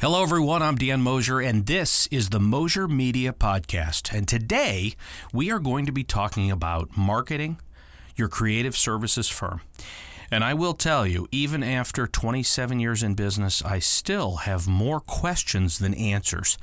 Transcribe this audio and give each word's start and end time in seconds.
Hello, 0.00 0.22
everyone. 0.22 0.62
I'm 0.62 0.76
Dan 0.76 1.02
Mosier, 1.02 1.40
and 1.40 1.66
this 1.66 2.06
is 2.06 2.30
the 2.30 2.40
Mosier 2.40 2.88
Media 2.88 3.34
Podcast. 3.34 4.16
And 4.16 4.26
today 4.26 4.94
we 5.30 5.50
are 5.50 5.58
going 5.58 5.84
to 5.84 5.92
be 5.92 6.04
talking 6.04 6.50
about 6.50 6.96
marketing 6.96 7.58
your 8.16 8.28
creative 8.28 8.74
services 8.74 9.28
firm. 9.28 9.60
And 10.30 10.42
I 10.42 10.54
will 10.54 10.72
tell 10.72 11.06
you, 11.06 11.28
even 11.30 11.62
after 11.62 12.06
27 12.06 12.80
years 12.80 13.02
in 13.02 13.12
business, 13.12 13.62
I 13.62 13.78
still 13.78 14.36
have 14.36 14.66
more 14.66 15.00
questions 15.00 15.78
than 15.78 15.92
answers. 15.92 16.56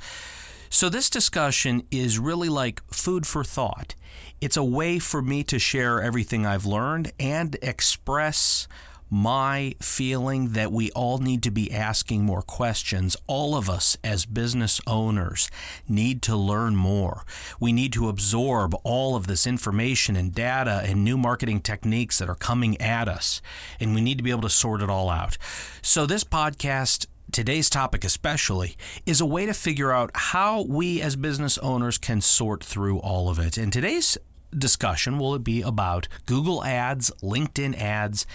So, 0.68 0.88
this 0.88 1.08
discussion 1.08 1.84
is 1.92 2.18
really 2.18 2.48
like 2.48 2.82
food 2.90 3.24
for 3.24 3.44
thought. 3.44 3.94
It's 4.40 4.56
a 4.56 4.64
way 4.64 4.98
for 4.98 5.22
me 5.22 5.44
to 5.44 5.60
share 5.60 6.02
everything 6.02 6.44
I've 6.44 6.66
learned 6.66 7.12
and 7.20 7.56
express 7.62 8.66
my 9.10 9.74
feeling 9.80 10.50
that 10.50 10.72
we 10.72 10.90
all 10.92 11.18
need 11.18 11.42
to 11.42 11.50
be 11.50 11.72
asking 11.72 12.24
more 12.24 12.42
questions. 12.42 13.16
All 13.26 13.54
of 13.54 13.68
us 13.68 13.96
as 14.04 14.26
business 14.26 14.80
owners 14.86 15.50
need 15.88 16.22
to 16.22 16.36
learn 16.36 16.76
more. 16.76 17.24
We 17.58 17.72
need 17.72 17.92
to 17.94 18.08
absorb 18.08 18.74
all 18.84 19.16
of 19.16 19.26
this 19.26 19.46
information 19.46 20.16
and 20.16 20.34
data 20.34 20.82
and 20.84 21.04
new 21.04 21.16
marketing 21.16 21.60
techniques 21.60 22.18
that 22.18 22.28
are 22.28 22.34
coming 22.34 22.80
at 22.80 23.08
us, 23.08 23.40
and 23.80 23.94
we 23.94 24.00
need 24.00 24.18
to 24.18 24.24
be 24.24 24.30
able 24.30 24.42
to 24.42 24.50
sort 24.50 24.82
it 24.82 24.90
all 24.90 25.10
out. 25.10 25.38
So, 25.82 26.06
this 26.06 26.24
podcast 26.24 27.06
today's 27.30 27.68
topic 27.68 28.04
especially 28.04 28.76
is 29.04 29.20
a 29.20 29.26
way 29.26 29.46
to 29.46 29.52
figure 29.52 29.92
out 29.92 30.10
how 30.14 30.62
we 30.62 31.00
as 31.02 31.16
business 31.16 31.58
owners 31.58 31.98
can 31.98 32.20
sort 32.20 32.64
through 32.64 32.98
all 32.98 33.28
of 33.28 33.38
it. 33.38 33.58
And 33.58 33.72
today's 33.72 34.16
discussion 34.56 35.18
will 35.18 35.34
it 35.34 35.44
be 35.44 35.62
about 35.62 36.08
Google 36.26 36.64
Ads, 36.64 37.10
LinkedIn 37.22 37.76
ads, 37.78 38.26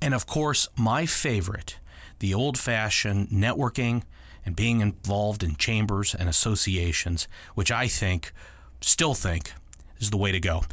and 0.00 0.14
of 0.14 0.26
course, 0.26 0.68
my 0.76 1.06
favorite, 1.06 1.78
the 2.18 2.34
old 2.34 2.58
fashioned 2.58 3.28
networking 3.28 4.02
and 4.44 4.56
being 4.56 4.80
involved 4.80 5.42
in 5.42 5.56
chambers 5.56 6.14
and 6.14 6.28
associations, 6.28 7.26
which 7.54 7.70
I 7.70 7.88
think, 7.88 8.32
still 8.80 9.14
think, 9.14 9.52
is 9.98 10.10
the 10.10 10.16
way 10.16 10.32
to 10.32 10.40
go. 10.40 10.64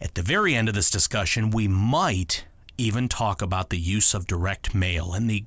At 0.00 0.14
the 0.14 0.22
very 0.22 0.54
end 0.54 0.68
of 0.68 0.74
this 0.74 0.90
discussion, 0.90 1.50
we 1.50 1.68
might 1.68 2.46
even 2.78 3.08
talk 3.08 3.42
about 3.42 3.68
the 3.68 3.78
use 3.78 4.14
of 4.14 4.26
direct 4.26 4.74
mail 4.74 5.12
and 5.12 5.28
the 5.28 5.44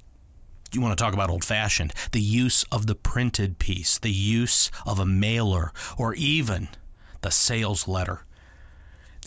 you 0.72 0.82
want 0.82 0.98
to 0.98 1.04
talk 1.04 1.14
about 1.14 1.30
old 1.30 1.44
fashioned, 1.44 1.94
the 2.14 2.20
use 2.20 2.64
of 2.72 2.88
the 2.88 2.96
printed 2.96 3.60
piece, 3.60 4.00
the 4.00 4.12
use 4.12 4.72
of 4.88 4.98
a 4.98 5.06
mailer, 5.06 5.72
or 6.00 6.16
even 6.16 6.68
the 7.22 7.30
sales 7.30 7.88
letter 7.88 8.26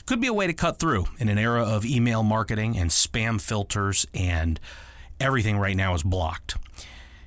could 0.07 0.21
be 0.21 0.29
a 0.29 0.33
way 0.33 0.47
to 0.47 0.53
cut 0.53 0.79
through 0.79 1.07
in 1.19 1.29
an 1.29 1.39
era 1.39 1.63
of 1.63 1.85
email 1.85 2.23
marketing 2.23 2.79
and 2.79 2.91
spam 2.91 3.41
filters, 3.41 4.07
and 4.15 4.61
everything 5.21 5.59
right 5.59 5.77
now 5.77 5.95
is 5.95 6.03
blocked. 6.03 6.57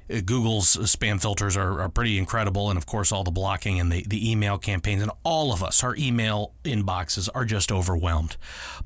Uh, 0.09 0.21
Google's 0.25 0.75
spam 0.77 1.21
filters 1.21 1.55
are, 1.57 1.81
are 1.81 1.89
pretty 1.89 2.17
incredible, 2.17 2.69
and 2.69 2.77
of 2.77 2.85
course, 2.85 3.11
all 3.11 3.23
the 3.23 3.31
blocking 3.31 3.79
and 3.79 3.91
the, 3.91 4.05
the 4.07 4.31
email 4.31 4.57
campaigns, 4.57 5.01
and 5.01 5.11
all 5.23 5.51
of 5.51 5.61
us, 5.61 5.83
our 5.83 5.95
email 5.97 6.53
inboxes 6.63 7.29
are 7.35 7.45
just 7.45 7.71
overwhelmed. 7.71 8.37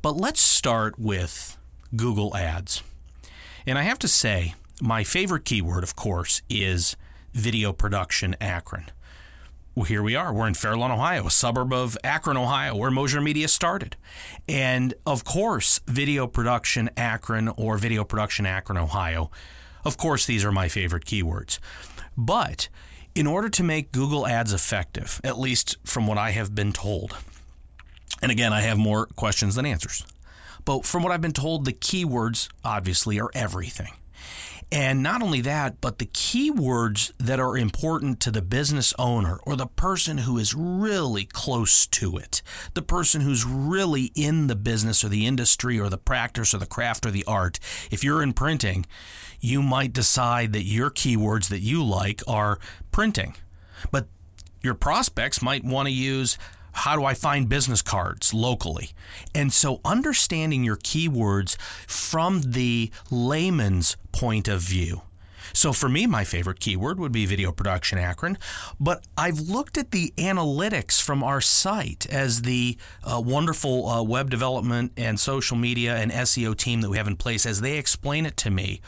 But 0.01 0.17
let's 0.17 0.41
start 0.41 0.97
with 0.97 1.57
Google 1.95 2.35
Ads. 2.35 2.81
And 3.65 3.77
I 3.77 3.83
have 3.83 3.99
to 3.99 4.07
say, 4.07 4.55
my 4.81 5.03
favorite 5.03 5.45
keyword, 5.45 5.83
of 5.83 5.95
course, 5.95 6.41
is 6.49 6.97
video 7.33 7.71
production 7.71 8.35
Akron 8.41 8.85
well, 9.75 9.85
here 9.85 10.03
we 10.03 10.15
are. 10.15 10.31
We're 10.31 10.47
in 10.47 10.53
Fairlawn, 10.53 10.91
Ohio, 10.91 11.25
a 11.25 11.31
suburb 11.31 11.73
of 11.73 11.97
Akron, 12.03 12.37
Ohio, 12.37 12.75
where 12.75 12.91
Mosier 12.91 13.21
Media 13.21 13.47
started. 13.47 13.95
And 14.47 14.93
of 15.05 15.23
course, 15.23 15.79
video 15.87 16.27
production 16.27 16.91
Akron 16.95 17.49
or 17.49 17.77
video 17.77 18.03
production 18.03 18.45
Akron, 18.45 18.77
Ohio. 18.77 19.31
Of 19.83 19.97
course, 19.97 20.27
these 20.27 20.45
are 20.45 20.51
my 20.51 20.67
favorite 20.67 21.05
keywords. 21.05 21.57
But 22.15 22.69
in 23.15 23.25
order 23.25 23.49
to 23.49 23.63
make 23.63 23.91
Google 23.91 24.27
Ads 24.27 24.53
effective, 24.53 25.19
at 25.23 25.39
least 25.39 25.77
from 25.83 26.05
what 26.05 26.19
I 26.19 26.31
have 26.31 26.53
been 26.53 26.71
told, 26.71 27.17
and 28.21 28.31
again, 28.31 28.53
I 28.53 28.61
have 28.61 28.77
more 28.77 29.07
questions 29.07 29.55
than 29.55 29.65
answers, 29.65 30.05
but 30.65 30.85
from 30.85 31.01
what 31.01 31.11
I've 31.11 31.21
been 31.21 31.33
told, 31.33 31.65
the 31.65 31.73
keywords 31.73 32.47
obviously 32.63 33.19
are 33.19 33.31
everything. 33.33 33.93
And 34.73 35.03
not 35.03 35.21
only 35.21 35.41
that, 35.41 35.79
but 35.81 35.99
the 35.99 36.07
keywords 36.07 37.11
that 37.19 37.39
are 37.39 37.55
important 37.55 38.19
to 38.21 38.31
the 38.31 38.41
business 38.41 38.91
owner 38.97 39.39
or 39.45 39.55
the 39.55 39.67
person 39.67 40.17
who 40.17 40.39
is 40.39 40.55
really 40.55 41.25
close 41.25 41.85
to 41.85 42.17
it, 42.17 42.41
the 42.73 42.81
person 42.81 43.21
who's 43.21 43.45
really 43.45 44.11
in 44.15 44.47
the 44.47 44.55
business 44.55 45.03
or 45.03 45.09
the 45.09 45.27
industry 45.27 45.79
or 45.79 45.89
the 45.89 45.99
practice 45.99 46.55
or 46.55 46.57
the 46.57 46.65
craft 46.65 47.05
or 47.05 47.11
the 47.11 47.23
art. 47.25 47.59
If 47.91 48.03
you're 48.03 48.23
in 48.23 48.33
printing, 48.33 48.87
you 49.39 49.61
might 49.61 49.93
decide 49.93 50.53
that 50.53 50.63
your 50.63 50.89
keywords 50.89 51.49
that 51.49 51.61
you 51.61 51.83
like 51.83 52.23
are 52.27 52.57
printing. 52.91 53.35
But 53.91 54.07
your 54.63 54.73
prospects 54.73 55.39
might 55.39 55.63
want 55.63 55.87
to 55.87 55.93
use 55.93 56.35
how 56.73 56.95
do 56.95 57.05
I 57.05 57.13
find 57.13 57.47
business 57.47 57.81
cards 57.81 58.33
locally? 58.33 58.91
And 59.33 59.53
so 59.53 59.79
understanding 59.85 60.63
your 60.63 60.77
keywords 60.77 61.57
from 61.87 62.41
the 62.41 62.91
layman's 63.09 63.95
point 64.11 64.47
of 64.47 64.61
view. 64.61 65.03
So 65.53 65.71
for 65.71 65.87
me, 65.87 66.07
my 66.07 66.23
favorite 66.23 66.59
keyword 66.59 66.99
would 66.99 67.11
be 67.11 67.25
video 67.25 67.51
production 67.51 67.99
Akron. 67.99 68.37
But 68.79 69.03
I've 69.17 69.39
looked 69.39 69.77
at 69.77 69.91
the 69.91 70.11
analytics 70.17 71.01
from 71.01 71.23
our 71.23 71.41
site 71.41 72.07
as 72.09 72.41
the 72.41 72.77
uh, 73.03 73.21
wonderful 73.23 73.87
uh, 73.87 74.03
web 74.03 74.29
development 74.29 74.93
and 74.97 75.19
social 75.19 75.55
media 75.55 75.95
and 75.95 76.11
SEO 76.11 76.57
team 76.57 76.81
that 76.81 76.89
we 76.89 76.97
have 76.97 77.07
in 77.07 77.17
place, 77.17 77.45
as 77.45 77.61
they 77.61 77.77
explain 77.77 78.25
it 78.25 78.35
to 78.37 78.49
me. 78.49 78.81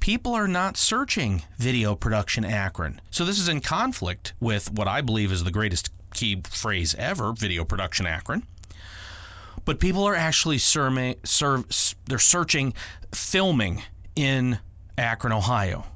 People 0.00 0.34
are 0.34 0.48
not 0.48 0.76
searching 0.76 1.44
video 1.56 1.94
production 1.94 2.44
Akron. 2.44 3.00
So 3.10 3.24
this 3.24 3.38
is 3.38 3.48
in 3.48 3.60
conflict 3.60 4.34
with 4.38 4.70
what 4.70 4.86
I 4.86 5.00
believe 5.00 5.32
is 5.32 5.44
the 5.44 5.50
greatest 5.50 5.93
key 6.14 6.40
phrase 6.48 6.94
ever, 6.96 7.32
video 7.32 7.64
production 7.64 8.06
Akron. 8.06 8.46
But 9.64 9.80
people 9.80 10.04
are 10.04 10.14
actually 10.14 10.58
survey, 10.58 11.16
they're 12.06 12.18
searching 12.18 12.74
filming 13.12 13.82
in 14.14 14.58
Akron, 14.96 15.32
Ohio, 15.32 15.86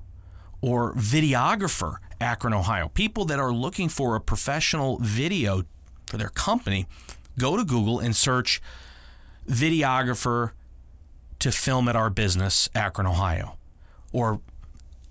or 0.60 0.94
videographer 0.94 1.96
Akron, 2.20 2.54
Ohio. 2.54 2.88
People 2.88 3.24
that 3.26 3.38
are 3.38 3.52
looking 3.52 3.88
for 3.88 4.16
a 4.16 4.20
professional 4.20 4.98
video 4.98 5.64
for 6.06 6.16
their 6.16 6.30
company 6.30 6.86
go 7.38 7.56
to 7.56 7.64
Google 7.64 8.00
and 8.00 8.16
search 8.16 8.60
videographer 9.48 10.52
to 11.38 11.52
film 11.52 11.88
at 11.88 11.94
our 11.94 12.10
business, 12.10 12.68
Akron, 12.74 13.06
Ohio, 13.06 13.56
or 14.12 14.40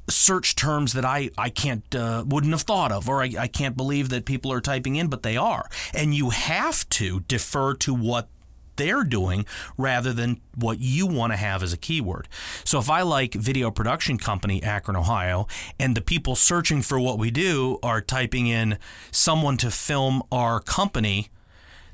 search 0.10 0.56
terms 0.56 0.94
that 0.94 1.06
I, 1.06 1.30
I 1.38 1.50
can't 1.50 1.94
uh, 1.94 2.24
wouldn't 2.26 2.54
have 2.54 2.62
thought 2.62 2.92
of 2.92 3.10
or 3.10 3.22
I, 3.22 3.34
I 3.38 3.48
can't 3.48 3.76
believe 3.76 4.10
that 4.10 4.26
people 4.26 4.52
are 4.52 4.62
typing 4.62 4.96
in 4.96 5.08
but 5.08 5.24
they 5.24 5.38
are 5.38 5.70
and 5.94 6.16
you 6.16 6.30
have 6.30 6.88
to 6.90 7.22
defer 7.22 7.74
to 7.76 7.94
what 7.94 8.30
they're 8.78 9.04
doing 9.04 9.46
rather 9.76 10.14
than 10.14 10.40
what 10.56 10.80
you 10.80 11.08
want 11.08 11.34
to 11.34 11.38
have 11.38 11.64
as 11.64 11.74
a 11.74 11.78
keyword. 11.78 12.28
So 12.64 12.80
if 12.80 12.90
I 12.90 13.02
like 13.02 13.34
video 13.34 13.72
production 13.72 14.18
company 14.18 14.64
Akron 14.64 14.96
Ohio 14.96 15.48
and 15.80 15.96
the 15.96 16.02
people 16.02 16.36
searching 16.36 16.82
for 16.82 17.00
what 17.00 17.18
we 17.18 17.32
do 17.32 17.80
are 17.84 18.02
typing 18.02 18.48
in 18.48 18.78
someone 19.12 19.58
to 19.58 19.72
film 19.72 20.24
our 20.32 20.60
company 20.60 21.30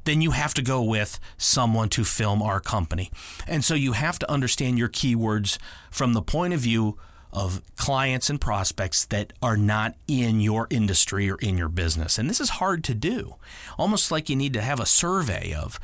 then 0.06 0.22
you 0.22 0.32
have 0.32 0.54
to 0.54 0.62
go 0.62 0.84
with 0.84 1.20
someone 1.38 1.88
to 1.88 2.04
film 2.04 2.42
our 2.42 2.60
company. 2.60 3.10
And 3.48 3.64
so 3.64 3.74
you 3.74 3.94
have 3.94 4.20
to 4.20 4.30
understand 4.30 4.78
your 4.78 4.90
keywords 4.90 5.58
from 5.92 6.14
the 6.14 6.22
point 6.22 6.54
of 6.54 6.60
view 6.60 6.98
of 7.34 7.62
clients 7.76 8.30
and 8.30 8.40
prospects 8.40 9.04
that 9.06 9.34
are 9.42 9.58
not 9.58 9.96
in 10.08 10.40
your 10.40 10.68
industry 10.70 11.30
or 11.30 11.36
in 11.38 11.58
your 11.58 11.68
business. 11.68 12.18
And 12.18 12.30
this 12.30 12.40
is 12.40 12.52
hard 12.52 12.84
to 12.86 12.94
do. 12.94 13.36
Almost 13.78 14.12
like 14.12 14.30
you 14.30 14.36
need 14.36 14.54
to 14.54 14.62
have 14.62 14.80
a 14.80 14.86
survey 14.86 15.54
of 15.54 15.80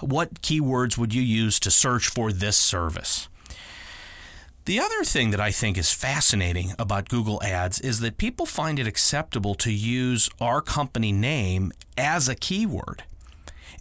what 0.00 0.40
keywords 0.40 0.98
would 0.98 1.14
you 1.14 1.22
use 1.22 1.60
to 1.60 1.70
search 1.70 2.08
for 2.08 2.32
this 2.32 2.56
service. 2.56 3.28
The 4.64 4.80
other 4.80 5.04
thing 5.04 5.30
that 5.30 5.40
I 5.40 5.50
think 5.50 5.76
is 5.76 5.92
fascinating 5.92 6.72
about 6.78 7.10
Google 7.10 7.42
Ads 7.42 7.80
is 7.80 8.00
that 8.00 8.16
people 8.16 8.46
find 8.46 8.78
it 8.78 8.86
acceptable 8.86 9.54
to 9.56 9.70
use 9.70 10.30
our 10.40 10.62
company 10.62 11.12
name 11.12 11.70
as 11.98 12.30
a 12.30 12.34
keyword. 12.34 13.04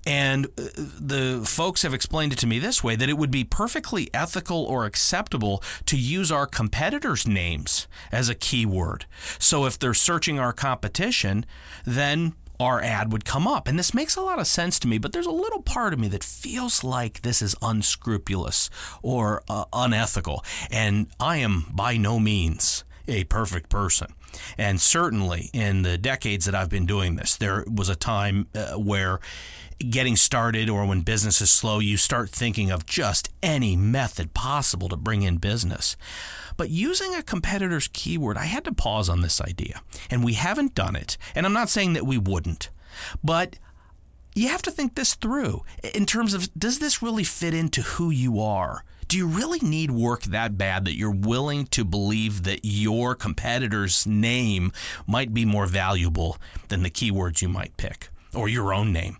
And 0.06 0.48
uh, 0.48 0.68
the 1.00 1.44
folks 1.46 1.84
have 1.84 1.94
explained 1.94 2.34
it 2.34 2.40
to 2.40 2.48
me 2.48 2.60
this 2.60 2.84
way 2.84 2.96
that 2.96 3.10
it 3.10 3.18
would 3.18 3.32
be 3.32 3.44
perfectly 3.44 4.10
ethical 4.14 4.64
or 4.64 4.86
acceptable 4.86 5.64
to 5.86 5.98
use 5.98 6.32
our 6.32 6.46
competitors' 6.46 7.28
names 7.28 7.88
as 8.12 8.30
a 8.30 8.36
keyword. 8.36 9.06
So 9.40 9.66
if 9.66 9.80
they're 9.80 9.94
searching 9.94 10.40
our 10.40 10.54
competition, 10.54 11.46
then 11.86 12.34
our 12.60 12.82
ad 12.82 13.12
would 13.12 13.26
come 13.26 13.48
up. 13.48 13.68
And 13.68 13.78
this 13.78 13.94
makes 13.94 14.16
a 14.16 14.22
lot 14.22 14.40
of 14.40 14.48
sense 14.48 14.80
to 14.80 14.88
me, 14.88 14.98
but 14.98 15.12
there's 15.12 15.26
a 15.26 15.32
little 15.32 15.62
part 15.62 15.94
of 15.94 16.00
me 16.00 16.08
that 16.10 16.24
feels 16.24 16.84
like 16.84 17.22
this 17.22 17.42
is 17.42 17.56
unscrupulous 17.62 18.70
or 19.02 19.44
uh, 19.50 19.66
unethical. 19.74 20.44
And 20.72 21.08
I 21.20 21.38
am 21.38 21.66
by 21.72 21.98
no 21.98 22.20
means 22.20 22.84
a 23.08 23.26
perfect 23.26 23.70
person. 23.70 24.14
And 24.58 24.80
certainly 24.82 25.50
in 25.54 25.84
the 25.84 25.98
decades 25.98 26.46
that 26.46 26.56
I've 26.56 26.70
been 26.70 26.86
doing 26.86 27.16
this, 27.16 27.36
there 27.36 27.66
was 27.68 27.90
a 27.90 27.96
time 27.96 28.48
uh, 28.56 28.74
where 28.74 29.20
getting 29.90 30.16
started 30.16 30.70
or 30.70 30.86
when 30.86 31.02
business 31.02 31.42
is 31.42 31.50
slow, 31.50 31.80
you 31.80 31.98
start 31.98 32.30
thinking 32.30 32.72
of 32.72 32.86
just 32.86 33.30
any 33.42 33.76
method 33.76 34.34
possible 34.34 34.90
to 34.90 34.98
bring 34.98 35.24
in 35.24 35.38
business. 35.38 35.96
But 36.58 36.70
using 36.70 37.16
a 37.16 37.24
competitor's 37.24 37.90
keyword, 37.92 38.38
I 38.38 38.46
had 38.46 38.64
to 38.66 38.74
pause 38.74 39.10
on 39.10 39.22
this 39.22 39.42
idea. 39.42 39.82
And 40.10 40.24
we 40.24 40.34
haven't 40.34 40.76
done 40.76 40.96
it. 40.96 41.18
And 41.36 41.46
I'm 41.46 41.54
not 41.54 41.70
saying 41.70 41.94
that 41.94 42.06
we 42.06 42.18
wouldn't. 42.18 42.70
But 43.24 43.58
you 44.36 44.50
have 44.50 44.62
to 44.64 44.72
think 44.72 44.96
this 44.96 45.16
through 45.16 45.62
in 45.94 46.06
terms 46.06 46.34
of 46.34 46.54
does 46.54 46.80
this 46.80 47.02
really 47.02 47.24
fit 47.24 47.54
into 47.54 47.82
who 47.82 48.10
you 48.10 48.40
are? 48.40 48.84
Do 49.08 49.18
you 49.18 49.28
really 49.28 49.60
need 49.60 49.92
work 49.92 50.24
that 50.24 50.58
bad 50.58 50.86
that 50.86 50.98
you're 50.98 51.12
willing 51.12 51.68
to 51.68 51.86
believe 51.86 52.44
that 52.44 52.62
your 52.64 53.14
competitor's 53.14 54.08
name 54.08 54.72
might 55.06 55.34
be 55.34 55.46
more 55.46 55.68
valuable 55.68 56.38
than 56.70 56.82
the 56.82 56.90
keywords 56.90 57.42
you 57.42 57.50
might 57.50 57.78
pick 57.78 58.10
or 58.34 58.50
your 58.50 58.74
own 58.74 58.92
name? 58.92 59.18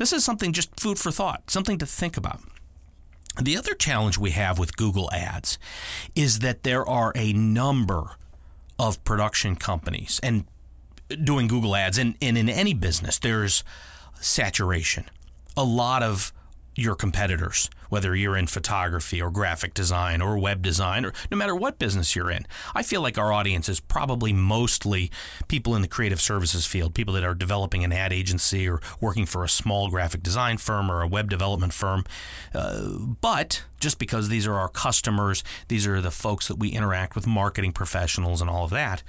This 0.00 0.14
is 0.14 0.24
something 0.24 0.54
just 0.54 0.80
food 0.80 0.98
for 0.98 1.10
thought, 1.10 1.50
something 1.50 1.76
to 1.76 1.84
think 1.84 2.16
about. 2.16 2.40
The 3.38 3.54
other 3.54 3.74
challenge 3.74 4.16
we 4.16 4.30
have 4.30 4.58
with 4.58 4.78
Google 4.78 5.10
Ads 5.12 5.58
is 6.14 6.38
that 6.38 6.62
there 6.62 6.88
are 6.88 7.12
a 7.14 7.34
number 7.34 8.12
of 8.78 9.04
production 9.04 9.56
companies 9.56 10.18
and 10.22 10.46
doing 11.22 11.48
Google 11.48 11.76
Ads, 11.76 11.98
and, 11.98 12.16
and 12.22 12.38
in 12.38 12.48
any 12.48 12.72
business, 12.72 13.18
there's 13.18 13.62
saturation. 14.18 15.04
A 15.54 15.64
lot 15.64 16.02
of 16.02 16.32
your 16.74 16.94
competitors, 16.94 17.68
whether 17.88 18.14
you're 18.14 18.36
in 18.36 18.46
photography 18.46 19.20
or 19.20 19.30
graphic 19.30 19.74
design 19.74 20.22
or 20.22 20.38
web 20.38 20.62
design 20.62 21.04
or 21.04 21.12
no 21.30 21.36
matter 21.36 21.54
what 21.54 21.78
business 21.78 22.14
you're 22.14 22.30
in. 22.30 22.46
I 22.74 22.82
feel 22.82 23.02
like 23.02 23.18
our 23.18 23.32
audience 23.32 23.68
is 23.68 23.80
probably 23.80 24.32
mostly 24.32 25.10
people 25.48 25.74
in 25.74 25.82
the 25.82 25.88
creative 25.88 26.20
services 26.20 26.66
field, 26.66 26.94
people 26.94 27.14
that 27.14 27.24
are 27.24 27.34
developing 27.34 27.84
an 27.84 27.92
ad 27.92 28.12
agency 28.12 28.68
or 28.68 28.80
working 29.00 29.26
for 29.26 29.44
a 29.44 29.48
small 29.48 29.90
graphic 29.90 30.22
design 30.22 30.58
firm 30.58 30.90
or 30.90 31.02
a 31.02 31.08
web 31.08 31.28
development 31.28 31.72
firm. 31.72 32.04
Uh, 32.54 32.90
but 33.20 33.64
just 33.80 33.98
because 33.98 34.28
these 34.28 34.46
are 34.46 34.54
our 34.54 34.68
customers, 34.68 35.42
these 35.68 35.86
are 35.86 36.00
the 36.00 36.10
folks 36.10 36.48
that 36.48 36.58
we 36.58 36.68
interact 36.68 37.14
with, 37.14 37.26
marketing 37.26 37.72
professionals 37.72 38.40
and 38.40 38.48
all 38.48 38.64
of 38.64 38.70
that. 38.70 39.02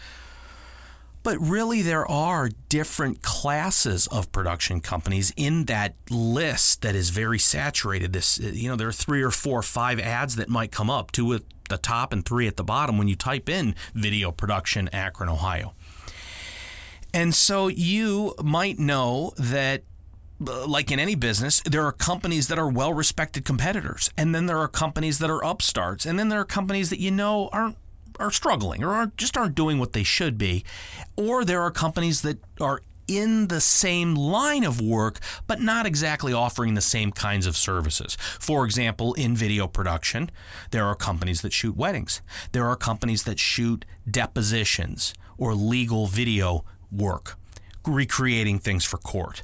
But 1.23 1.37
really, 1.39 1.81
there 1.81 2.09
are 2.09 2.49
different 2.69 3.21
classes 3.21 4.07
of 4.07 4.31
production 4.31 4.81
companies 4.81 5.33
in 5.37 5.65
that 5.65 5.95
list 6.09 6.81
that 6.81 6.95
is 6.95 7.11
very 7.11 7.37
saturated. 7.37 8.13
This, 8.13 8.39
you 8.39 8.69
know, 8.69 8.75
there 8.75 8.87
are 8.87 8.93
three 8.93 9.21
or 9.21 9.31
four, 9.31 9.59
or 9.59 9.63
five 9.63 9.99
ads 9.99 10.35
that 10.37 10.49
might 10.49 10.71
come 10.71 10.89
up, 10.89 11.11
two 11.11 11.33
at 11.33 11.43
the 11.69 11.77
top 11.77 12.11
and 12.11 12.25
three 12.25 12.47
at 12.47 12.57
the 12.57 12.63
bottom 12.63 12.97
when 12.97 13.07
you 13.07 13.15
type 13.15 13.47
in 13.47 13.75
video 13.93 14.31
production 14.31 14.89
Akron, 14.91 15.29
Ohio. 15.29 15.73
And 17.13 17.35
so 17.35 17.67
you 17.67 18.33
might 18.41 18.79
know 18.79 19.33
that 19.37 19.83
uh, 20.47 20.65
like 20.65 20.91
in 20.91 20.99
any 20.99 21.15
business, 21.15 21.61
there 21.61 21.85
are 21.85 21.91
companies 21.91 22.47
that 22.47 22.57
are 22.57 22.69
well 22.69 22.93
respected 22.93 23.45
competitors, 23.45 24.09
and 24.17 24.33
then 24.33 24.47
there 24.47 24.57
are 24.57 24.67
companies 24.67 25.19
that 25.19 25.29
are 25.29 25.43
upstarts, 25.43 26.05
and 26.05 26.17
then 26.17 26.29
there 26.29 26.39
are 26.39 26.45
companies 26.45 26.89
that 26.89 26.99
you 26.99 27.11
know 27.11 27.49
aren't 27.51 27.77
are 28.21 28.31
struggling 28.31 28.83
or 28.83 28.89
aren't, 28.89 29.17
just 29.17 29.35
aren't 29.35 29.55
doing 29.55 29.79
what 29.79 29.93
they 29.93 30.03
should 30.03 30.37
be. 30.37 30.63
Or 31.17 31.43
there 31.43 31.61
are 31.61 31.71
companies 31.71 32.21
that 32.21 32.39
are 32.59 32.81
in 33.07 33.47
the 33.47 33.61
same 33.61 34.15
line 34.15 34.63
of 34.63 34.79
work, 34.79 35.19
but 35.47 35.59
not 35.59 35.85
exactly 35.85 36.31
offering 36.31 36.73
the 36.75 36.81
same 36.81 37.11
kinds 37.11 37.45
of 37.45 37.57
services. 37.57 38.15
For 38.39 38.63
example, 38.65 39.13
in 39.15 39.35
video 39.35 39.67
production, 39.67 40.31
there 40.71 40.85
are 40.85 40.95
companies 40.95 41.41
that 41.41 41.51
shoot 41.51 41.75
weddings, 41.75 42.21
there 42.53 42.67
are 42.67 42.75
companies 42.75 43.23
that 43.23 43.39
shoot 43.39 43.85
depositions 44.09 45.13
or 45.37 45.53
legal 45.55 46.07
video 46.07 46.63
work, 46.91 47.37
recreating 47.85 48.59
things 48.59 48.85
for 48.85 48.97
court. 48.97 49.43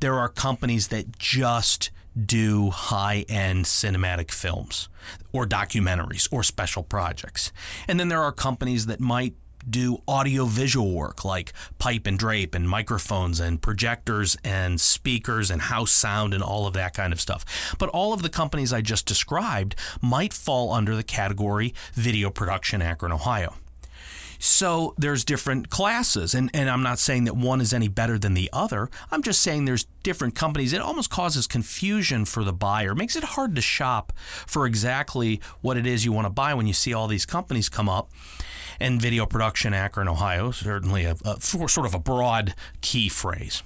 There 0.00 0.18
are 0.18 0.28
companies 0.28 0.88
that 0.88 1.18
just 1.18 1.90
do 2.14 2.70
high 2.70 3.24
end 3.28 3.64
cinematic 3.64 4.30
films 4.30 4.88
or 5.32 5.46
documentaries 5.46 6.28
or 6.32 6.42
special 6.42 6.82
projects. 6.82 7.52
And 7.88 7.98
then 7.98 8.08
there 8.08 8.22
are 8.22 8.32
companies 8.32 8.86
that 8.86 9.00
might 9.00 9.34
do 9.68 9.98
audio 10.06 10.44
visual 10.44 10.92
work 10.92 11.24
like 11.24 11.52
pipe 11.78 12.06
and 12.06 12.18
drape 12.18 12.54
and 12.54 12.68
microphones 12.68 13.40
and 13.40 13.62
projectors 13.62 14.36
and 14.44 14.80
speakers 14.80 15.50
and 15.50 15.62
house 15.62 15.90
sound 15.90 16.34
and 16.34 16.42
all 16.42 16.66
of 16.66 16.74
that 16.74 16.94
kind 16.94 17.12
of 17.12 17.20
stuff. 17.20 17.74
But 17.78 17.88
all 17.90 18.12
of 18.12 18.22
the 18.22 18.28
companies 18.28 18.72
I 18.72 18.82
just 18.82 19.06
described 19.06 19.74
might 20.02 20.32
fall 20.32 20.72
under 20.72 20.94
the 20.94 21.02
category 21.02 21.74
video 21.94 22.30
production 22.30 22.82
Akron, 22.82 23.12
Ohio. 23.12 23.54
So 24.38 24.94
there's 24.98 25.24
different 25.24 25.70
classes, 25.70 26.34
and, 26.34 26.50
and 26.54 26.68
I'm 26.68 26.82
not 26.82 26.98
saying 26.98 27.24
that 27.24 27.36
one 27.36 27.60
is 27.60 27.72
any 27.72 27.88
better 27.88 28.18
than 28.18 28.34
the 28.34 28.50
other. 28.52 28.90
I'm 29.10 29.22
just 29.22 29.40
saying 29.40 29.64
there's 29.64 29.86
different 30.02 30.34
companies. 30.34 30.72
It 30.72 30.80
almost 30.80 31.10
causes 31.10 31.46
confusion 31.46 32.24
for 32.24 32.44
the 32.44 32.52
buyer, 32.52 32.94
makes 32.94 33.16
it 33.16 33.24
hard 33.24 33.54
to 33.56 33.60
shop 33.60 34.12
for 34.46 34.66
exactly 34.66 35.40
what 35.60 35.76
it 35.76 35.86
is 35.86 36.04
you 36.04 36.12
want 36.12 36.26
to 36.26 36.30
buy 36.30 36.54
when 36.54 36.66
you 36.66 36.72
see 36.72 36.92
all 36.92 37.08
these 37.08 37.26
companies 37.26 37.68
come 37.68 37.88
up. 37.88 38.10
And 38.80 39.00
video 39.00 39.24
production, 39.24 39.72
Akron, 39.72 40.08
Ohio, 40.08 40.50
certainly 40.50 41.04
a, 41.04 41.14
a 41.24 41.40
sort 41.40 41.86
of 41.86 41.94
a 41.94 41.98
broad 42.00 42.54
key 42.80 43.08
phrase. 43.08 43.62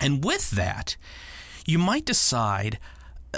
And 0.00 0.22
with 0.22 0.50
that, 0.50 0.96
you 1.64 1.78
might 1.78 2.04
decide 2.04 2.78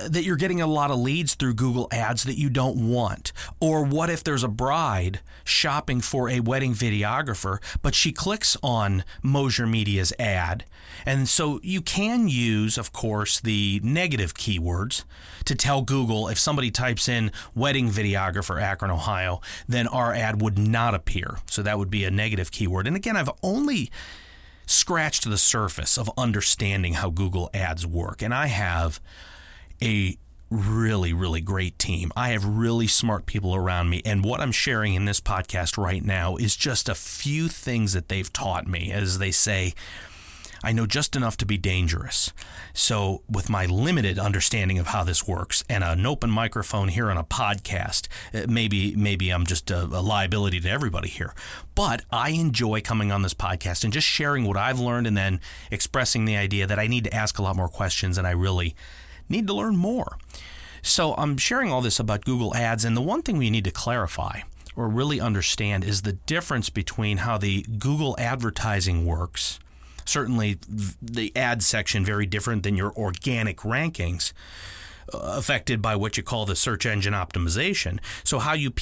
that 0.09 0.25
you're 0.25 0.37
getting 0.37 0.61
a 0.61 0.67
lot 0.67 0.91
of 0.91 0.99
leads 0.99 1.35
through 1.35 1.55
Google 1.55 1.89
Ads 1.91 2.25
that 2.25 2.39
you 2.39 2.51
don't 2.51 2.89
want? 2.89 3.33
Or 3.61 3.85
what 3.85 4.11
if 4.11 4.23
there's 4.23 4.45
a 4.45 4.49
bride 4.49 5.21
shopping 5.45 6.01
for 6.01 6.29
a 6.29 6.41
wedding 6.41 6.75
videographer, 6.75 7.59
but 7.83 7.95
she 7.95 8.13
clicks 8.13 8.57
on 8.63 9.05
Mosier 9.23 9.67
Media's 9.67 10.13
ad? 10.19 10.65
And 11.05 11.29
so 11.29 11.61
you 11.63 11.83
can 11.83 12.29
use, 12.29 12.79
of 12.79 12.93
course, 12.93 13.41
the 13.41 13.81
negative 13.83 14.35
keywords 14.35 15.05
to 15.45 15.55
tell 15.55 15.83
Google 15.83 16.29
if 16.29 16.39
somebody 16.39 16.71
types 16.71 17.09
in 17.09 17.31
wedding 17.55 17.91
videographer 17.91 18.61
Akron, 18.61 18.91
Ohio, 18.91 19.41
then 19.69 19.87
our 19.89 20.13
ad 20.13 20.41
would 20.41 20.59
not 20.59 20.95
appear. 20.95 21.39
So 21.47 21.63
that 21.63 21.79
would 21.79 21.91
be 21.91 22.05
a 22.05 22.11
negative 22.11 22.51
keyword. 22.51 22.87
And 22.87 22.97
again, 22.97 23.17
I've 23.17 23.31
only 23.43 23.91
scratched 24.67 25.29
the 25.29 25.39
surface 25.39 25.97
of 25.97 26.11
understanding 26.19 26.95
how 26.95 27.11
Google 27.11 27.51
Ads 27.55 27.87
work. 27.87 28.21
And 28.23 28.35
I 28.35 28.47
have 28.47 29.01
a 29.83 30.19
really, 30.51 31.13
really 31.13 31.41
great 31.41 31.79
team. 31.79 32.13
I 32.17 32.31
have 32.31 32.45
really 32.45 32.87
smart 32.87 33.27
people 33.27 33.55
around 33.55 33.91
me. 33.91 34.03
And 34.05 34.25
what 34.25 34.41
I'm 34.41 34.53
sharing 34.53 34.95
in 34.95 35.05
this 35.05 35.21
podcast 35.21 35.77
right 35.77 36.05
now 36.05 36.37
is 36.37 36.57
just 36.57 36.89
a 36.89 36.95
few 36.95 37.49
things 37.49 37.93
that 37.95 38.09
they've 38.09 38.33
taught 38.33 38.67
me. 38.67 38.93
As 38.93 39.19
they 39.19 39.33
say, 39.33 39.75
I 40.63 40.73
know 40.73 40.87
just 40.87 41.17
enough 41.17 41.37
to 41.39 41.47
be 41.47 41.59
dangerous. 41.59 42.33
So, 42.73 43.23
with 43.29 43.51
my 43.51 43.67
limited 43.67 44.19
understanding 44.19 44.79
of 44.79 44.89
how 44.89 45.05
this 45.05 45.27
works 45.27 45.63
and 45.69 45.85
an 45.85 46.07
open 46.07 46.31
microphone 46.31 46.89
here 46.89 47.11
on 47.11 47.17
a 47.17 47.25
podcast, 47.25 48.09
uh, 48.35 48.47
maybe 48.49 48.95
maybe 48.97 49.31
I'm 49.31 49.47
just 49.47 49.71
a, 49.71 49.85
a 49.85 50.01
liability 50.01 50.61
to 50.61 50.69
everybody 50.69 51.09
here. 51.09 51.35
But 51.75 52.05
I 52.11 52.31
enjoy 52.31 52.81
coming 52.81 53.13
on 53.13 53.23
this 53.23 53.35
podcast 53.35 53.85
and 53.85 53.93
just 53.93 54.07
sharing 54.07 54.45
what 54.45 54.57
I've 54.57 54.81
learned 54.81 55.07
and 55.07 55.17
then 55.17 55.41
expressing 55.71 56.25
the 56.25 56.37
idea 56.37 56.67
that 56.67 56.79
I 56.79 56.87
need 56.87 57.05
to 57.05 57.15
ask 57.15 57.39
a 57.39 57.43
lot 57.43 57.57
more 57.57 57.69
questions 57.69 58.17
and 58.17 58.27
I 58.27 58.33
really 58.33 58.75
need 59.29 59.47
to 59.47 59.55
learn 59.55 59.77
more. 59.77 60.19
So 60.83 61.15
I'm 61.15 61.37
sharing 61.37 61.73
all 61.73 61.81
this 61.81 61.99
about 61.99 62.25
Google 62.25 62.55
Ads, 62.55 62.85
and 62.85 62.97
the 62.97 63.03
one 63.03 63.23
thing 63.23 63.39
we 63.39 63.51
need 63.51 63.65
to 63.65 63.71
clarify 63.71 64.41
or 64.77 64.89
really 64.89 65.21
understand 65.21 65.83
is 65.83 66.03
the 66.03 66.13
difference 66.13 66.71
between 66.71 67.19
how 67.19 67.39
the 67.39 67.63
Google 67.79 68.15
advertising 68.19 69.07
works. 69.07 69.59
Certainly, 70.05 70.59
the 71.03 71.33
ad 71.35 71.63
section 71.63 72.05
very 72.05 72.27
different 72.27 72.63
than 72.63 72.77
your 72.77 72.93
organic 72.93 73.59
rankings, 73.59 74.33
uh, 75.13 75.19
affected 75.19 75.83
by 75.83 75.97
what 75.97 76.17
you 76.17 76.23
call 76.23 76.47
the 76.47 76.55
search 76.55 76.87
engine 76.87 77.15
optimization. 77.15 77.99
So, 78.23 78.39
how 78.39 78.53
you 78.53 78.73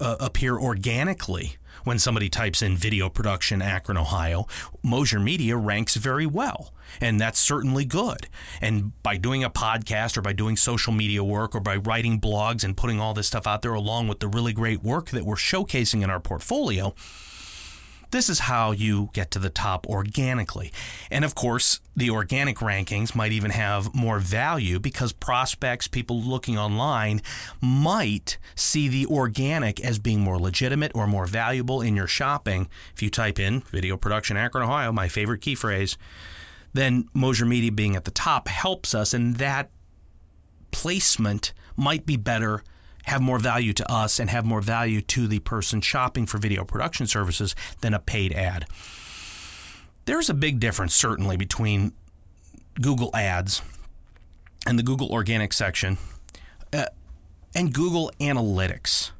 uh, 0.00 0.16
appear 0.20 0.58
organically 0.58 1.56
when 1.84 1.98
somebody 1.98 2.28
types 2.28 2.62
in 2.62 2.76
video 2.76 3.08
production 3.08 3.62
Akron, 3.62 3.96
Ohio, 3.96 4.46
Mosier 4.82 5.20
Media 5.20 5.56
ranks 5.56 5.94
very 5.94 6.26
well. 6.26 6.72
And 7.00 7.20
that's 7.20 7.38
certainly 7.38 7.84
good. 7.84 8.28
And 8.60 9.00
by 9.02 9.16
doing 9.16 9.44
a 9.44 9.50
podcast 9.50 10.16
or 10.16 10.22
by 10.22 10.32
doing 10.32 10.56
social 10.56 10.92
media 10.92 11.22
work 11.22 11.54
or 11.54 11.60
by 11.60 11.76
writing 11.76 12.20
blogs 12.20 12.64
and 12.64 12.76
putting 12.76 13.00
all 13.00 13.14
this 13.14 13.26
stuff 13.28 13.46
out 13.46 13.62
there 13.62 13.74
along 13.74 14.08
with 14.08 14.20
the 14.20 14.28
really 14.28 14.52
great 14.52 14.82
work 14.82 15.10
that 15.10 15.24
we're 15.24 15.36
showcasing 15.36 16.02
in 16.02 16.10
our 16.10 16.20
portfolio, 16.20 16.94
this 18.14 18.30
is 18.30 18.38
how 18.38 18.70
you 18.70 19.10
get 19.12 19.32
to 19.32 19.40
the 19.40 19.50
top 19.50 19.88
organically. 19.88 20.72
And 21.10 21.24
of 21.24 21.34
course, 21.34 21.80
the 21.96 22.10
organic 22.10 22.58
rankings 22.58 23.12
might 23.16 23.32
even 23.32 23.50
have 23.50 23.92
more 23.92 24.20
value 24.20 24.78
because 24.78 25.12
prospects, 25.12 25.88
people 25.88 26.22
looking 26.22 26.56
online, 26.56 27.22
might 27.60 28.38
see 28.54 28.86
the 28.86 29.04
organic 29.06 29.80
as 29.80 29.98
being 29.98 30.20
more 30.20 30.38
legitimate 30.38 30.92
or 30.94 31.08
more 31.08 31.26
valuable 31.26 31.82
in 31.82 31.96
your 31.96 32.06
shopping. 32.06 32.68
If 32.94 33.02
you 33.02 33.10
type 33.10 33.40
in 33.40 33.62
video 33.62 33.96
production 33.96 34.36
Akron, 34.36 34.62
Ohio, 34.62 34.92
my 34.92 35.08
favorite 35.08 35.40
key 35.40 35.56
phrase, 35.56 35.98
then 36.72 37.08
Mosier 37.14 37.46
Media 37.46 37.72
being 37.72 37.96
at 37.96 38.04
the 38.04 38.12
top 38.12 38.46
helps 38.46 38.94
us, 38.94 39.12
and 39.12 39.36
that 39.36 39.70
placement 40.70 41.52
might 41.76 42.06
be 42.06 42.16
better 42.16 42.62
have 43.04 43.20
more 43.20 43.38
value 43.38 43.72
to 43.72 43.90
us 43.90 44.18
and 44.18 44.30
have 44.30 44.44
more 44.44 44.60
value 44.60 45.00
to 45.00 45.26
the 45.26 45.38
person 45.40 45.80
shopping 45.80 46.26
for 46.26 46.38
video 46.38 46.64
production 46.64 47.06
services 47.06 47.54
than 47.80 47.94
a 47.94 47.98
paid 47.98 48.32
ad. 48.32 48.66
There's 50.06 50.28
a 50.28 50.34
big 50.34 50.60
difference, 50.60 50.94
certainly, 50.94 51.36
between 51.36 51.92
Google 52.80 53.10
Ads 53.14 53.62
and 54.66 54.78
the 54.78 54.82
Google 54.82 55.10
Organic 55.10 55.52
section 55.52 55.98
uh, 56.72 56.86
and 57.54 57.72
Google 57.72 58.10
Analytics. 58.20 59.12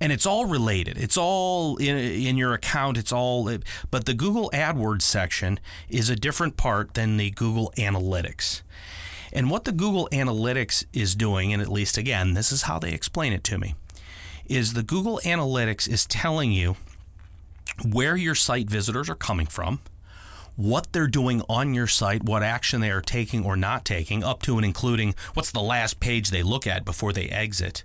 And 0.00 0.10
it's 0.10 0.26
all 0.26 0.46
related. 0.46 0.98
It's 0.98 1.16
all 1.16 1.76
in, 1.76 1.96
in 1.96 2.36
your 2.36 2.54
account. 2.54 2.98
It's 2.98 3.12
all, 3.12 3.48
but 3.90 4.04
the 4.04 4.14
Google 4.14 4.50
AdWords 4.52 5.02
section 5.02 5.60
is 5.88 6.10
a 6.10 6.16
different 6.16 6.56
part 6.56 6.94
than 6.94 7.18
the 7.18 7.30
Google 7.30 7.72
Analytics. 7.76 8.62
And 9.32 9.50
what 9.50 9.64
the 9.64 9.72
Google 9.72 10.08
Analytics 10.12 10.84
is 10.92 11.14
doing, 11.14 11.52
and 11.52 11.62
at 11.62 11.68
least 11.68 11.96
again, 11.96 12.34
this 12.34 12.52
is 12.52 12.62
how 12.62 12.78
they 12.78 12.92
explain 12.92 13.32
it 13.32 13.44
to 13.44 13.58
me, 13.58 13.74
is 14.46 14.74
the 14.74 14.82
Google 14.82 15.20
Analytics 15.24 15.88
is 15.88 16.04
telling 16.06 16.52
you 16.52 16.76
where 17.84 18.16
your 18.16 18.34
site 18.34 18.68
visitors 18.68 19.08
are 19.08 19.14
coming 19.14 19.46
from, 19.46 19.80
what 20.56 20.92
they're 20.92 21.06
doing 21.06 21.42
on 21.48 21.72
your 21.72 21.86
site, 21.86 22.24
what 22.24 22.42
action 22.42 22.82
they 22.82 22.90
are 22.90 23.00
taking 23.00 23.44
or 23.44 23.56
not 23.56 23.84
taking, 23.84 24.22
up 24.22 24.42
to 24.42 24.56
and 24.56 24.64
including 24.66 25.14
what's 25.32 25.50
the 25.50 25.62
last 25.62 25.98
page 25.98 26.28
they 26.28 26.42
look 26.42 26.66
at 26.66 26.84
before 26.84 27.12
they 27.12 27.28
exit, 27.28 27.84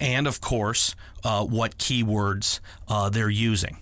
and 0.00 0.28
of 0.28 0.40
course, 0.40 0.94
uh, 1.24 1.44
what 1.44 1.76
keywords 1.78 2.60
uh, 2.86 3.10
they're 3.10 3.28
using. 3.28 3.78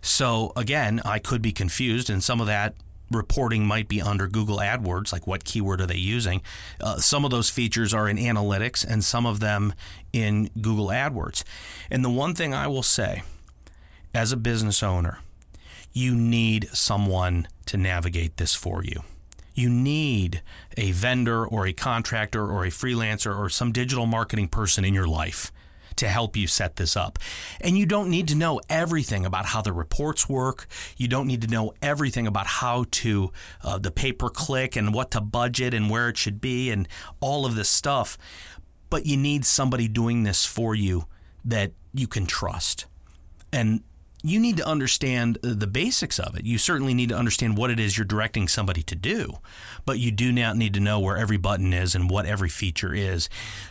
So, 0.00 0.52
again, 0.54 1.00
I 1.04 1.18
could 1.18 1.42
be 1.42 1.50
confused, 1.50 2.08
and 2.08 2.22
some 2.22 2.40
of 2.40 2.46
that 2.46 2.74
reporting 3.10 3.66
might 3.66 3.88
be 3.88 4.00
under 4.00 4.26
Google 4.26 4.58
AdWords, 4.58 5.12
like 5.12 5.26
what 5.26 5.44
keyword 5.44 5.80
are 5.80 5.86
they 5.86 5.96
using. 5.96 6.42
Uh, 6.80 6.96
some 6.96 7.24
of 7.24 7.30
those 7.30 7.50
features 7.50 7.94
are 7.94 8.08
in 8.08 8.16
analytics, 8.16 8.86
and 8.86 9.02
some 9.02 9.26
of 9.26 9.40
them 9.40 9.72
in 10.12 10.50
Google 10.60 10.88
AdWords. 10.88 11.44
And 11.90 12.04
the 12.04 12.10
one 12.10 12.34
thing 12.34 12.54
I 12.54 12.66
will 12.66 12.82
say 12.82 13.22
as 14.14 14.32
a 14.32 14.36
business 14.36 14.82
owner, 14.82 15.20
you 15.92 16.14
need 16.14 16.68
someone 16.68 17.48
to 17.66 17.76
navigate 17.76 18.36
this 18.36 18.54
for 18.54 18.84
you. 18.84 19.02
You 19.54 19.68
need 19.68 20.42
a 20.76 20.92
vendor 20.92 21.44
or 21.44 21.66
a 21.66 21.72
contractor 21.72 22.46
or 22.46 22.64
a 22.64 22.70
freelancer 22.70 23.36
or 23.36 23.48
some 23.48 23.72
digital 23.72 24.06
marketing 24.06 24.48
person 24.48 24.84
in 24.84 24.94
your 24.94 25.08
life 25.08 25.50
to 25.98 26.08
help 26.08 26.36
you 26.36 26.46
set 26.46 26.76
this 26.76 26.96
up. 26.96 27.18
And 27.60 27.76
you 27.78 27.86
don't 27.86 28.10
need 28.10 28.28
to 28.28 28.34
know 28.34 28.60
everything 28.68 29.26
about 29.26 29.46
how 29.46 29.62
the 29.62 29.72
reports 29.72 30.28
work. 30.28 30.66
You 30.96 31.08
don't 31.08 31.26
need 31.26 31.42
to 31.42 31.48
know 31.48 31.72
everything 31.82 32.26
about 32.26 32.46
how 32.46 32.86
to, 32.90 33.32
uh, 33.62 33.78
the 33.78 33.90
pay 33.90 34.12
per 34.12 34.28
click 34.28 34.76
and 34.76 34.94
what 34.94 35.10
to 35.12 35.20
budget 35.20 35.74
and 35.74 35.90
where 35.90 36.08
it 36.08 36.16
should 36.16 36.40
be 36.40 36.70
and 36.70 36.88
all 37.20 37.46
of 37.46 37.54
this 37.54 37.68
stuff. 37.68 38.16
But 38.90 39.06
you 39.06 39.16
need 39.16 39.44
somebody 39.44 39.88
doing 39.88 40.22
this 40.22 40.46
for 40.46 40.74
you 40.74 41.06
that 41.44 41.72
you 41.92 42.06
can 42.06 42.26
trust. 42.26 42.86
And 43.52 43.82
you 44.22 44.40
need 44.40 44.56
to 44.56 44.66
understand 44.66 45.38
the 45.42 45.66
basics 45.66 46.18
of 46.18 46.36
it. 46.36 46.44
You 46.44 46.58
certainly 46.58 46.92
need 46.92 47.10
to 47.10 47.16
understand 47.16 47.56
what 47.56 47.70
it 47.70 47.78
is 47.78 47.96
you're 47.96 48.04
directing 48.04 48.48
somebody 48.48 48.82
to 48.82 48.94
do, 48.94 49.38
but 49.86 49.98
you 49.98 50.10
do 50.10 50.32
not 50.32 50.56
need 50.56 50.74
to 50.74 50.80
know 50.80 50.98
where 50.98 51.16
every 51.16 51.36
button 51.36 51.72
is 51.72 51.94
and 51.94 52.10
what 52.10 52.26
every 52.26 52.48
feature 52.48 52.92
is. 52.92 53.28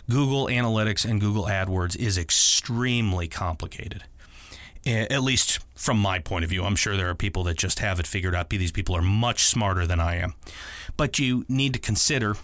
Google 0.10 0.48
Analytics 0.48 1.10
and 1.10 1.20
Google 1.20 1.46
AdWords 1.46 1.98
is 1.98 2.18
extremely 2.18 3.28
complicated. 3.28 4.04
At 4.86 5.22
least 5.22 5.60
from 5.76 6.00
my 6.00 6.20
point 6.20 6.46
of 6.46 6.50
view, 6.50 6.64
I'm 6.64 6.78
sure 6.78 6.96
there 6.96 7.10
are 7.10 7.16
people 7.16 7.44
that 7.44 7.58
just 7.58 7.80
have 7.80 8.00
it 8.00 8.08
figured 8.08 8.34
out. 8.34 8.50
These 8.50 8.72
people 8.72 8.96
are 8.96 9.02
much 9.02 9.44
smarter 9.44 9.86
than 9.86 10.00
I 10.00 10.16
am. 10.16 10.34
But 10.96 11.20
you 11.20 11.46
need 11.50 11.74
to 11.74 11.80
consider 11.80 12.38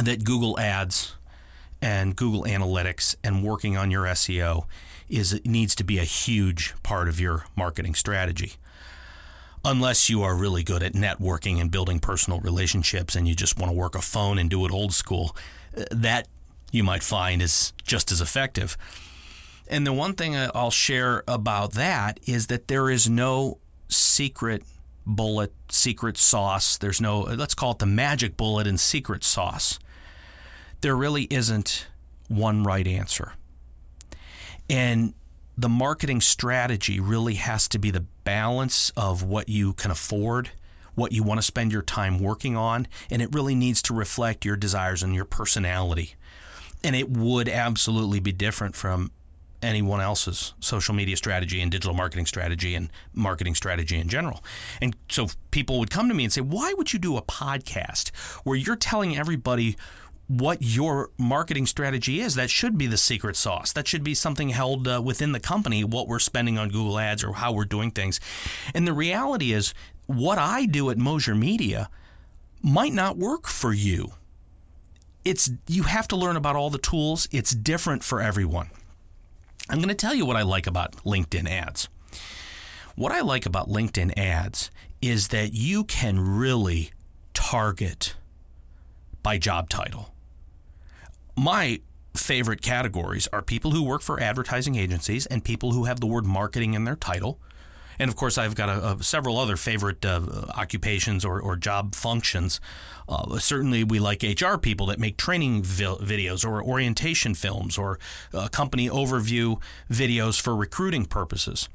that 0.00 0.22
Google 0.22 0.56
Ads 0.60 1.16
and 1.80 2.14
Google 2.14 2.44
Analytics 2.44 3.16
and 3.24 3.42
working 3.42 3.76
on 3.76 3.90
your 3.90 4.04
SEO 4.04 4.66
is 5.12 5.32
it 5.32 5.46
needs 5.46 5.74
to 5.76 5.84
be 5.84 5.98
a 5.98 6.04
huge 6.04 6.74
part 6.82 7.06
of 7.08 7.20
your 7.20 7.44
marketing 7.54 7.94
strategy. 7.94 8.54
Unless 9.64 10.10
you 10.10 10.22
are 10.22 10.34
really 10.34 10.64
good 10.64 10.82
at 10.82 10.94
networking 10.94 11.60
and 11.60 11.70
building 11.70 12.00
personal 12.00 12.40
relationships 12.40 13.14
and 13.14 13.28
you 13.28 13.34
just 13.34 13.58
want 13.58 13.70
to 13.70 13.76
work 13.76 13.94
a 13.94 14.02
phone 14.02 14.38
and 14.38 14.50
do 14.50 14.64
it 14.64 14.72
old 14.72 14.92
school, 14.92 15.36
that 15.90 16.26
you 16.72 16.82
might 16.82 17.02
find 17.02 17.42
is 17.42 17.72
just 17.84 18.10
as 18.10 18.20
effective. 18.20 18.76
And 19.68 19.86
the 19.86 19.92
one 19.92 20.14
thing 20.14 20.34
I'll 20.36 20.70
share 20.70 21.22
about 21.28 21.74
that 21.74 22.18
is 22.26 22.48
that 22.48 22.68
there 22.68 22.90
is 22.90 23.08
no 23.08 23.58
secret 23.88 24.64
bullet, 25.06 25.52
secret 25.68 26.16
sauce. 26.16 26.78
There's 26.78 27.00
no, 27.00 27.20
let's 27.20 27.54
call 27.54 27.72
it 27.72 27.78
the 27.78 27.86
magic 27.86 28.36
bullet 28.36 28.66
and 28.66 28.80
secret 28.80 29.22
sauce. 29.22 29.78
There 30.80 30.96
really 30.96 31.24
isn't 31.24 31.86
one 32.28 32.64
right 32.64 32.86
answer. 32.86 33.34
And 34.72 35.12
the 35.56 35.68
marketing 35.68 36.22
strategy 36.22 36.98
really 36.98 37.34
has 37.34 37.68
to 37.68 37.78
be 37.78 37.90
the 37.90 38.06
balance 38.24 38.90
of 38.96 39.22
what 39.22 39.50
you 39.50 39.74
can 39.74 39.90
afford, 39.90 40.50
what 40.94 41.12
you 41.12 41.22
want 41.22 41.38
to 41.38 41.42
spend 41.42 41.70
your 41.72 41.82
time 41.82 42.18
working 42.18 42.56
on, 42.56 42.88
and 43.10 43.20
it 43.20 43.28
really 43.34 43.54
needs 43.54 43.82
to 43.82 43.94
reflect 43.94 44.46
your 44.46 44.56
desires 44.56 45.02
and 45.02 45.14
your 45.14 45.26
personality. 45.26 46.14
And 46.82 46.96
it 46.96 47.10
would 47.10 47.50
absolutely 47.50 48.18
be 48.18 48.32
different 48.32 48.74
from 48.74 49.12
anyone 49.62 50.00
else's 50.00 50.54
social 50.58 50.94
media 50.94 51.16
strategy 51.16 51.60
and 51.60 51.70
digital 51.70 51.94
marketing 51.94 52.26
strategy 52.26 52.74
and 52.74 52.90
marketing 53.14 53.54
strategy 53.54 53.98
in 53.98 54.08
general. 54.08 54.42
And 54.80 54.96
so 55.08 55.28
people 55.50 55.78
would 55.78 55.90
come 55.90 56.08
to 56.08 56.14
me 56.14 56.24
and 56.24 56.32
say, 56.32 56.40
Why 56.40 56.74
would 56.76 56.92
you 56.94 56.98
do 56.98 57.16
a 57.16 57.22
podcast 57.22 58.08
where 58.44 58.56
you're 58.56 58.74
telling 58.74 59.16
everybody 59.16 59.76
what 60.38 60.62
your 60.62 61.10
marketing 61.18 61.66
strategy 61.66 62.20
is. 62.20 62.36
That 62.36 62.48
should 62.48 62.78
be 62.78 62.86
the 62.86 62.96
secret 62.96 63.36
sauce. 63.36 63.72
That 63.72 63.86
should 63.86 64.02
be 64.02 64.14
something 64.14 64.48
held 64.48 64.88
uh, 64.88 65.02
within 65.04 65.32
the 65.32 65.40
company, 65.40 65.84
what 65.84 66.08
we're 66.08 66.18
spending 66.18 66.56
on 66.56 66.70
Google 66.70 66.98
Ads 66.98 67.22
or 67.22 67.34
how 67.34 67.52
we're 67.52 67.66
doing 67.66 67.90
things. 67.90 68.18
And 68.74 68.88
the 68.88 68.94
reality 68.94 69.52
is, 69.52 69.74
what 70.06 70.38
I 70.38 70.64
do 70.64 70.88
at 70.90 70.96
Mosier 70.96 71.34
Media 71.34 71.90
might 72.62 72.94
not 72.94 73.18
work 73.18 73.46
for 73.46 73.74
you. 73.74 74.14
It's 75.22 75.50
you 75.68 75.84
have 75.84 76.08
to 76.08 76.16
learn 76.16 76.36
about 76.36 76.56
all 76.56 76.70
the 76.70 76.78
tools. 76.78 77.28
It's 77.30 77.52
different 77.52 78.02
for 78.02 78.22
everyone. 78.22 78.70
I'm 79.68 79.78
going 79.78 79.88
to 79.88 79.94
tell 79.94 80.14
you 80.14 80.24
what 80.24 80.36
I 80.36 80.42
like 80.42 80.66
about 80.66 80.92
LinkedIn 81.04 81.48
ads. 81.48 81.88
What 82.96 83.12
I 83.12 83.20
like 83.20 83.44
about 83.44 83.68
LinkedIn 83.68 84.18
ads 84.18 84.70
is 85.02 85.28
that 85.28 85.52
you 85.52 85.84
can 85.84 86.18
really 86.18 86.90
target 87.34 88.14
by 89.22 89.38
job 89.38 89.68
title 89.68 90.11
my 91.36 91.80
favorite 92.14 92.62
categories 92.62 93.28
are 93.32 93.42
people 93.42 93.70
who 93.70 93.82
work 93.82 94.02
for 94.02 94.20
advertising 94.20 94.76
agencies 94.76 95.26
and 95.26 95.44
people 95.44 95.72
who 95.72 95.84
have 95.84 96.00
the 96.00 96.06
word 96.06 96.26
marketing 96.26 96.74
in 96.74 96.84
their 96.84 96.96
title. 96.96 97.38
And 97.98 98.08
of 98.08 98.16
course, 98.16 98.38
I've 98.38 98.54
got 98.54 98.68
a, 98.68 98.92
a, 98.92 99.02
several 99.02 99.38
other 99.38 99.56
favorite 99.56 100.04
uh, 100.04 100.22
occupations 100.56 101.24
or, 101.24 101.40
or, 101.40 101.56
job 101.56 101.94
functions. 101.94 102.60
Uh, 103.08 103.38
certainly, 103.38 103.84
we 103.84 103.98
like 103.98 104.22
HR 104.22 104.56
people 104.56 104.86
that 104.86 104.98
make 104.98 105.16
training 105.16 105.62
vi- 105.62 105.84
videos 105.84 106.44
or 106.44 106.62
orientation 106.62 107.34
films 107.34 107.76
or 107.76 107.98
uh, 108.32 108.48
company 108.48 108.88
overview 108.88 109.60
videos 109.90 110.40
for 110.40 110.56
recruiting 110.56 111.04
purposes. 111.04 111.68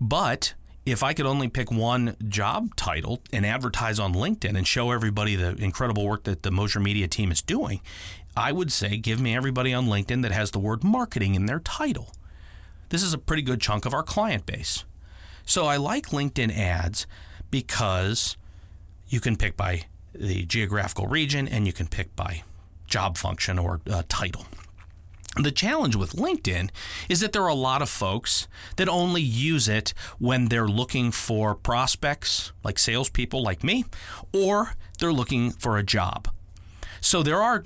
But 0.00 0.54
if 0.86 1.02
I 1.02 1.12
could 1.12 1.26
only 1.26 1.48
pick 1.48 1.70
one 1.70 2.16
job 2.26 2.74
title 2.74 3.22
and 3.32 3.44
advertise 3.44 3.98
on 3.98 4.14
LinkedIn 4.14 4.56
and 4.56 4.66
show 4.66 4.90
everybody 4.90 5.36
the 5.36 5.54
incredible 5.56 6.06
work 6.06 6.24
that 6.24 6.42
the 6.42 6.50
Mosier 6.50 6.80
Media 6.80 7.06
team 7.06 7.30
is 7.30 7.42
doing, 7.42 7.80
I 8.36 8.52
would 8.52 8.72
say 8.72 8.96
give 8.96 9.20
me 9.20 9.34
everybody 9.34 9.74
on 9.74 9.86
LinkedIn 9.86 10.22
that 10.22 10.32
has 10.32 10.50
the 10.50 10.58
word 10.58 10.84
marketing 10.84 11.34
in 11.34 11.46
their 11.46 11.60
title. 11.60 12.12
This 12.90 13.02
is 13.02 13.12
a 13.12 13.18
pretty 13.18 13.42
good 13.42 13.60
chunk 13.60 13.86
of 13.86 13.94
our 13.94 14.02
client 14.02 14.46
base. 14.46 14.84
So 15.44 15.66
I 15.66 15.76
like 15.76 16.08
LinkedIn 16.08 16.56
ads 16.56 17.06
because 17.50 18.36
you 19.08 19.20
can 19.20 19.36
pick 19.36 19.56
by 19.56 19.86
the 20.14 20.44
geographical 20.44 21.06
region 21.06 21.48
and 21.48 21.66
you 21.66 21.72
can 21.72 21.86
pick 21.86 22.14
by 22.14 22.42
job 22.86 23.16
function 23.16 23.58
or 23.58 23.80
uh, 23.90 24.02
title. 24.08 24.46
The 25.36 25.52
challenge 25.52 25.94
with 25.94 26.12
LinkedIn 26.12 26.70
is 27.08 27.20
that 27.20 27.32
there 27.32 27.42
are 27.42 27.48
a 27.48 27.54
lot 27.54 27.82
of 27.82 27.88
folks 27.88 28.48
that 28.76 28.88
only 28.88 29.22
use 29.22 29.68
it 29.68 29.94
when 30.18 30.46
they're 30.46 30.66
looking 30.66 31.12
for 31.12 31.54
prospects, 31.54 32.52
like 32.64 32.80
salespeople 32.80 33.40
like 33.40 33.62
me, 33.62 33.84
or 34.34 34.74
they're 34.98 35.12
looking 35.12 35.52
for 35.52 35.78
a 35.78 35.84
job. 35.84 36.28
So 37.00 37.22
there 37.22 37.40
are 37.40 37.64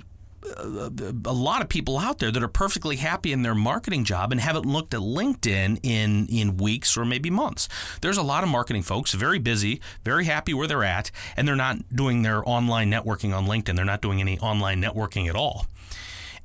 a 0.57 1.33
lot 1.33 1.61
of 1.61 1.69
people 1.69 1.97
out 1.97 2.19
there 2.19 2.31
that 2.31 2.43
are 2.43 2.47
perfectly 2.47 2.97
happy 2.97 3.31
in 3.31 3.41
their 3.41 3.55
marketing 3.55 4.03
job 4.03 4.31
and 4.31 4.41
haven't 4.41 4.65
looked 4.65 4.93
at 4.93 4.99
LinkedIn 4.99 5.79
in 5.83 6.27
in 6.27 6.57
weeks 6.57 6.97
or 6.97 7.05
maybe 7.05 7.29
months. 7.29 7.67
There's 8.01 8.17
a 8.17 8.23
lot 8.23 8.43
of 8.43 8.49
marketing 8.49 8.83
folks 8.83 9.13
very 9.13 9.39
busy, 9.39 9.81
very 10.03 10.25
happy 10.25 10.53
where 10.53 10.67
they're 10.67 10.83
at, 10.83 11.11
and 11.35 11.47
they're 11.47 11.55
not 11.55 11.77
doing 11.95 12.21
their 12.21 12.47
online 12.47 12.91
networking 12.91 13.35
on 13.35 13.45
LinkedIn. 13.45 13.75
They're 13.75 13.85
not 13.85 14.01
doing 14.01 14.21
any 14.21 14.39
online 14.39 14.81
networking 14.81 15.27
at 15.27 15.35
all. 15.35 15.67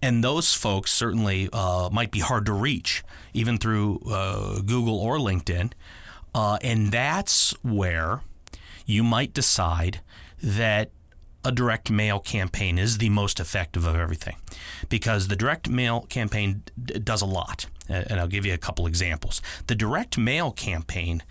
And 0.02 0.24
those 0.24 0.54
folks 0.54 0.92
certainly 0.92 1.48
uh, 1.52 1.90
might 1.92 2.10
be 2.10 2.20
hard 2.20 2.46
to 2.46 2.52
reach, 2.52 3.04
even 3.34 3.58
through 3.58 4.00
uh, 4.10 4.60
Google 4.62 4.98
or 4.98 5.18
LinkedIn. 5.18 5.72
Uh, 6.34 6.58
and 6.62 6.90
that's 6.90 7.52
where 7.62 8.22
you 8.86 9.02
might 9.02 9.34
decide 9.34 10.00
that 10.42 10.90
a 11.44 11.52
direct 11.52 11.90
mail 11.90 12.18
campaign 12.20 12.78
is 12.78 12.98
the 12.98 13.08
most 13.08 13.40
effective 13.40 13.86
of 13.86 13.96
everything 13.96 14.36
because 14.88 15.28
the 15.28 15.36
direct 15.36 15.68
mail 15.68 16.02
campaign 16.02 16.62
d- 16.82 16.98
does 16.98 17.22
a 17.22 17.26
lot. 17.26 17.66
And 17.88 18.20
I'll 18.20 18.28
give 18.28 18.46
you 18.46 18.54
a 18.54 18.58
couple 18.58 18.86
examples. 18.86 19.42
The 19.66 19.74
direct 19.74 20.16
mail 20.16 20.52
campaign 20.52 21.22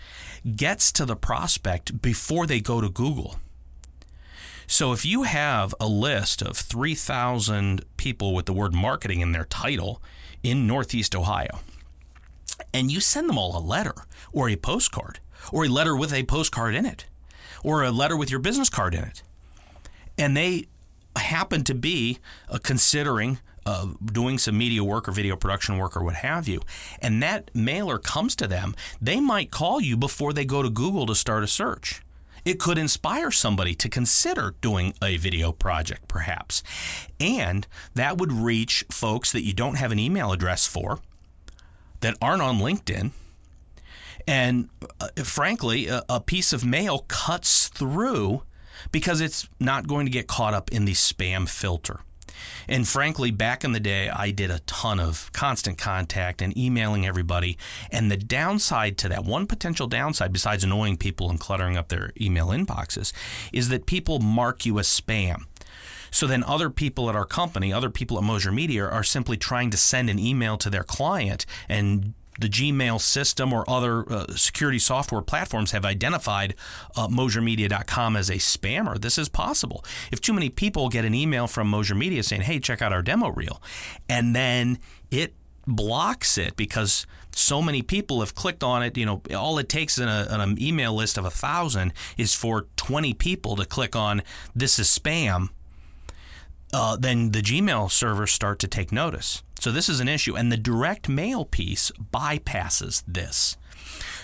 gets 0.56 0.92
to 0.92 1.06
the 1.06 1.16
prospect 1.16 2.02
before 2.02 2.46
they 2.46 2.60
go 2.60 2.80
to 2.80 2.90
Google. 2.90 3.36
So 4.66 4.92
if 4.92 5.04
you 5.04 5.22
have 5.24 5.74
a 5.80 5.88
list 5.88 6.42
of 6.42 6.56
3,000 6.56 7.84
people 7.96 8.34
with 8.34 8.46
the 8.46 8.52
word 8.52 8.74
marketing 8.74 9.20
in 9.20 9.32
their 9.32 9.44
title 9.44 10.02
in 10.42 10.66
Northeast 10.66 11.14
Ohio, 11.14 11.60
and 12.72 12.90
you 12.90 13.00
send 13.00 13.28
them 13.28 13.38
all 13.38 13.56
a 13.56 13.60
letter 13.60 13.94
or 14.32 14.48
a 14.48 14.56
postcard, 14.56 15.18
or 15.52 15.64
a 15.64 15.68
letter 15.68 15.96
with 15.96 16.12
a 16.12 16.24
postcard 16.24 16.74
in 16.74 16.86
it, 16.86 17.06
or 17.64 17.82
a 17.82 17.90
letter 17.90 18.16
with 18.16 18.30
your 18.30 18.38
business 18.38 18.68
card 18.68 18.94
in 18.94 19.02
it, 19.02 19.22
and 20.20 20.36
they 20.36 20.66
happen 21.16 21.64
to 21.64 21.74
be 21.74 22.18
uh, 22.48 22.58
considering 22.62 23.40
uh, 23.66 23.88
doing 24.04 24.38
some 24.38 24.56
media 24.56 24.84
work 24.84 25.08
or 25.08 25.12
video 25.12 25.34
production 25.34 25.78
work 25.78 25.96
or 25.96 26.04
what 26.04 26.16
have 26.16 26.46
you, 26.46 26.60
and 27.00 27.22
that 27.22 27.50
mailer 27.54 27.98
comes 27.98 28.36
to 28.36 28.46
them, 28.46 28.74
they 29.00 29.18
might 29.18 29.50
call 29.50 29.80
you 29.80 29.96
before 29.96 30.32
they 30.32 30.44
go 30.44 30.62
to 30.62 30.70
Google 30.70 31.06
to 31.06 31.14
start 31.14 31.42
a 31.42 31.46
search. 31.46 32.02
It 32.44 32.58
could 32.58 32.78
inspire 32.78 33.30
somebody 33.30 33.74
to 33.74 33.88
consider 33.88 34.54
doing 34.60 34.94
a 35.02 35.18
video 35.18 35.52
project, 35.52 36.08
perhaps. 36.08 36.62
And 37.18 37.66
that 37.94 38.16
would 38.16 38.32
reach 38.32 38.84
folks 38.90 39.30
that 39.32 39.42
you 39.44 39.52
don't 39.52 39.76
have 39.76 39.92
an 39.92 39.98
email 39.98 40.32
address 40.32 40.66
for, 40.66 41.00
that 42.00 42.16
aren't 42.22 42.42
on 42.42 42.58
LinkedIn. 42.58 43.10
And 44.26 44.70
uh, 45.00 45.08
frankly, 45.22 45.86
a, 45.88 46.02
a 46.08 46.20
piece 46.20 46.54
of 46.54 46.64
mail 46.64 47.04
cuts 47.08 47.68
through 47.68 48.42
because 48.92 49.20
it's 49.20 49.48
not 49.58 49.86
going 49.86 50.06
to 50.06 50.12
get 50.12 50.26
caught 50.26 50.54
up 50.54 50.70
in 50.70 50.84
the 50.84 50.92
spam 50.92 51.48
filter. 51.48 52.00
And 52.68 52.86
frankly, 52.86 53.30
back 53.30 53.64
in 53.64 53.72
the 53.72 53.80
day, 53.80 54.08
I 54.08 54.30
did 54.30 54.50
a 54.50 54.60
ton 54.60 55.00
of 55.00 55.30
constant 55.32 55.78
contact 55.78 56.40
and 56.40 56.56
emailing 56.56 57.06
everybody. 57.06 57.58
And 57.90 58.10
the 58.10 58.16
downside 58.16 58.96
to 58.98 59.08
that, 59.08 59.24
one 59.24 59.46
potential 59.46 59.86
downside, 59.86 60.32
besides 60.32 60.64
annoying 60.64 60.96
people 60.96 61.30
and 61.30 61.40
cluttering 61.40 61.76
up 61.76 61.88
their 61.88 62.12
email 62.20 62.48
inboxes, 62.48 63.12
is 63.52 63.68
that 63.68 63.86
people 63.86 64.20
mark 64.20 64.64
you 64.64 64.78
as 64.78 64.88
spam. 64.88 65.44
So 66.10 66.26
then 66.26 66.42
other 66.44 66.70
people 66.70 67.08
at 67.08 67.14
our 67.14 67.24
company, 67.24 67.72
other 67.72 67.90
people 67.90 68.18
at 68.18 68.24
Mosier 68.24 68.50
Media 68.52 68.84
are 68.84 69.04
simply 69.04 69.36
trying 69.36 69.70
to 69.70 69.76
send 69.76 70.10
an 70.10 70.18
email 70.18 70.56
to 70.58 70.68
their 70.68 70.82
client 70.82 71.46
and 71.68 72.14
the 72.40 72.48
Gmail 72.48 73.00
system 73.00 73.52
or 73.52 73.68
other 73.68 74.10
uh, 74.10 74.26
security 74.34 74.78
software 74.78 75.22
platforms 75.22 75.72
have 75.72 75.84
identified 75.84 76.54
uh, 76.96 77.08
MosierMedia.com 77.08 78.16
as 78.16 78.30
a 78.30 78.34
spammer. 78.34 79.00
This 79.00 79.18
is 79.18 79.28
possible. 79.28 79.84
If 80.10 80.20
too 80.20 80.32
many 80.32 80.48
people 80.48 80.88
get 80.88 81.04
an 81.04 81.14
email 81.14 81.46
from 81.46 81.68
Mosier 81.68 81.94
Media 81.94 82.22
saying, 82.22 82.42
hey, 82.42 82.58
check 82.58 82.82
out 82.82 82.92
our 82.92 83.02
demo 83.02 83.28
reel, 83.28 83.62
and 84.08 84.34
then 84.34 84.78
it 85.10 85.34
blocks 85.66 86.38
it 86.38 86.56
because 86.56 87.06
so 87.32 87.62
many 87.62 87.82
people 87.82 88.20
have 88.20 88.34
clicked 88.34 88.64
on 88.64 88.82
it. 88.82 88.96
You 88.96 89.06
know, 89.06 89.22
all 89.36 89.58
it 89.58 89.68
takes 89.68 89.98
in, 89.98 90.08
a, 90.08 90.26
in 90.32 90.40
an 90.40 90.60
email 90.60 90.94
list 90.94 91.18
of 91.18 91.24
a 91.24 91.30
thousand 91.30 91.92
is 92.16 92.34
for 92.34 92.66
20 92.76 93.14
people 93.14 93.56
to 93.56 93.64
click 93.64 93.94
on 93.94 94.22
this 94.54 94.78
is 94.78 94.88
spam. 94.88 95.50
Uh, 96.72 96.96
then 96.96 97.32
the 97.32 97.40
Gmail 97.40 97.90
servers 97.90 98.30
start 98.30 98.58
to 98.60 98.68
take 98.68 98.92
notice. 98.92 99.42
So 99.60 99.70
this 99.70 99.90
is 99.90 100.00
an 100.00 100.08
issue, 100.08 100.34
and 100.34 100.50
the 100.50 100.56
direct 100.56 101.06
mail 101.06 101.44
piece 101.44 101.92
bypasses 102.12 103.02
this. 103.06 103.58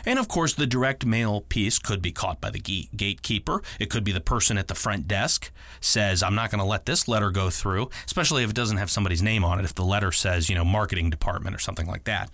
And 0.07 0.19
of 0.19 0.29
course, 0.29 0.55
the 0.55 0.67
direct 0.67 1.05
mail 1.05 1.43
piece 1.43 1.79
could 1.79 2.01
be 2.01 2.13
caught 2.13 2.41
by 2.41 2.51
the 2.51 2.61
gatekeeper. 2.61 3.61
It 3.81 3.91
could 3.91 4.05
be 4.05 4.13
the 4.13 4.21
person 4.21 4.57
at 4.57 4.69
the 4.69 4.75
front 4.75 5.09
desk 5.09 5.51
says, 5.81 6.23
I'm 6.23 6.37
not 6.37 6.51
going 6.51 6.61
to 6.61 6.65
let 6.65 6.87
this 6.87 7.09
letter 7.09 7.31
go 7.31 7.51
through, 7.51 7.91
especially 8.07 8.45
if 8.45 8.51
it 8.51 8.57
doesn't 8.57 8.77
have 8.77 8.91
somebody's 8.91 9.23
name 9.23 9.45
on 9.45 9.59
it. 9.59 9.65
If 9.65 9.75
the 9.75 9.85
letter 9.85 10.13
says, 10.13 10.49
you 10.49 10.55
know, 10.55 10.65
marketing 10.65 11.11
department 11.11 11.57
or 11.57 11.59
something 11.59 11.87
like 11.87 12.05
that. 12.05 12.31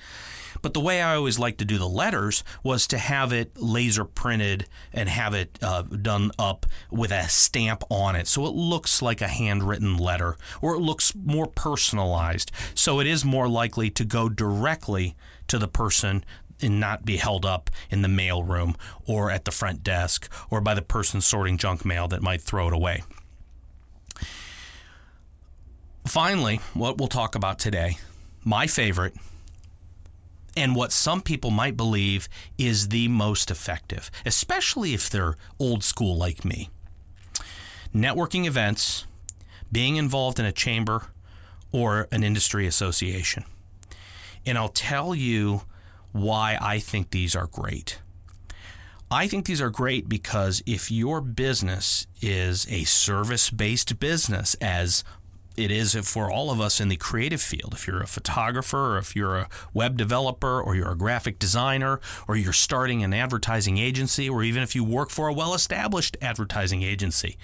But 0.60 0.74
the 0.74 0.80
way 0.80 1.00
I 1.00 1.16
always 1.16 1.38
liked 1.38 1.58
to 1.58 1.64
do 1.64 1.78
the 1.78 1.88
letters 1.88 2.44
was 2.62 2.86
to 2.88 2.98
have 2.98 3.32
it 3.32 3.56
laser 3.56 4.04
printed 4.04 4.66
and 4.92 5.08
have 5.08 5.32
it 5.32 5.58
uh, 5.62 5.82
done 5.82 6.30
up 6.38 6.66
with 6.90 7.10
a 7.10 7.28
stamp 7.28 7.84
on 7.88 8.16
it. 8.16 8.26
So 8.26 8.44
it 8.46 8.54
looks 8.54 9.00
like 9.00 9.22
a 9.22 9.28
handwritten 9.28 9.96
letter 9.96 10.36
or 10.60 10.74
it 10.74 10.80
looks 10.80 11.14
more 11.14 11.46
personalized. 11.46 12.52
So 12.74 13.00
it 13.00 13.06
is 13.06 13.24
more 13.24 13.48
likely 13.48 13.88
to 13.90 14.04
go 14.04 14.28
directly 14.28 15.16
to 15.48 15.58
the 15.58 15.68
person 15.68 16.24
and 16.62 16.80
not 16.80 17.04
be 17.04 17.16
held 17.16 17.44
up 17.44 17.70
in 17.90 18.02
the 18.02 18.08
mail 18.08 18.42
room 18.42 18.76
or 19.06 19.30
at 19.30 19.44
the 19.44 19.50
front 19.50 19.82
desk 19.82 20.30
or 20.50 20.60
by 20.60 20.74
the 20.74 20.82
person 20.82 21.20
sorting 21.20 21.58
junk 21.58 21.84
mail 21.84 22.08
that 22.08 22.22
might 22.22 22.42
throw 22.42 22.68
it 22.68 22.74
away. 22.74 23.02
Finally, 26.06 26.60
what 26.74 26.98
we'll 26.98 27.08
talk 27.08 27.34
about 27.34 27.58
today, 27.58 27.96
my 28.44 28.66
favorite 28.66 29.14
and 30.56 30.76
what 30.76 30.92
some 30.92 31.22
people 31.22 31.50
might 31.50 31.76
believe 31.76 32.28
is 32.58 32.88
the 32.88 33.08
most 33.08 33.50
effective, 33.50 34.10
especially 34.26 34.92
if 34.92 35.08
they're 35.08 35.36
old 35.58 35.82
school 35.82 36.16
like 36.16 36.44
me. 36.44 36.68
Networking 37.94 38.46
events, 38.46 39.06
being 39.70 39.96
involved 39.96 40.38
in 40.38 40.44
a 40.44 40.52
chamber 40.52 41.06
or 41.70 42.08
an 42.12 42.22
industry 42.22 42.66
association. 42.66 43.44
And 44.44 44.58
I'll 44.58 44.68
tell 44.68 45.14
you 45.14 45.62
why 46.12 46.56
I 46.60 46.78
think 46.78 47.10
these 47.10 47.34
are 47.34 47.46
great. 47.46 48.00
I 49.10 49.26
think 49.26 49.44
these 49.44 49.60
are 49.60 49.70
great 49.70 50.08
because 50.08 50.62
if 50.66 50.90
your 50.90 51.20
business 51.20 52.06
is 52.22 52.66
a 52.70 52.84
service 52.84 53.50
based 53.50 53.98
business, 53.98 54.54
as 54.54 55.04
it 55.56 55.70
is 55.70 55.94
for 56.08 56.30
all 56.30 56.50
of 56.50 56.60
us 56.60 56.80
in 56.80 56.88
the 56.88 56.96
creative 56.96 57.42
field. 57.42 57.74
If 57.74 57.86
you're 57.86 58.02
a 58.02 58.06
photographer, 58.06 58.94
or 58.94 58.98
if 58.98 59.14
you're 59.14 59.36
a 59.36 59.48
web 59.74 59.96
developer, 59.96 60.60
or 60.60 60.74
you're 60.74 60.92
a 60.92 60.96
graphic 60.96 61.38
designer, 61.38 62.00
or 62.26 62.36
you're 62.36 62.52
starting 62.52 63.02
an 63.02 63.12
advertising 63.12 63.78
agency, 63.78 64.28
or 64.28 64.42
even 64.42 64.62
if 64.62 64.74
you 64.74 64.84
work 64.84 65.10
for 65.10 65.28
a 65.28 65.32
well 65.32 65.54
established 65.54 66.16
advertising 66.22 66.82
agency, 66.82 67.36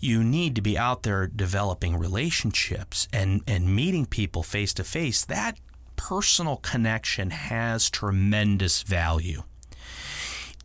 you 0.00 0.22
need 0.22 0.54
to 0.54 0.62
be 0.62 0.78
out 0.78 1.02
there 1.02 1.26
developing 1.26 1.96
relationships 1.96 3.08
and, 3.12 3.42
and 3.48 3.74
meeting 3.74 4.06
people 4.06 4.42
face 4.42 4.72
to 4.74 4.84
face. 4.84 5.24
That 5.24 5.58
personal 5.98 6.56
connection 6.56 7.28
has 7.28 7.90
tremendous 7.90 8.82
value. 8.82 9.42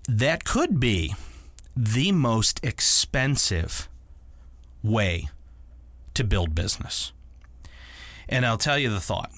That 0.07 0.45
could 0.45 0.79
be 0.79 1.15
the 1.75 2.13
most 2.13 2.63
expensive 2.63 3.89
way 4.81 5.27
to 6.13 6.23
build 6.23 6.55
business. 6.55 7.11
And 8.29 8.45
I'll 8.45 8.57
tell 8.57 8.77
you 8.77 8.89
the 8.89 9.01
thought. 9.01 9.31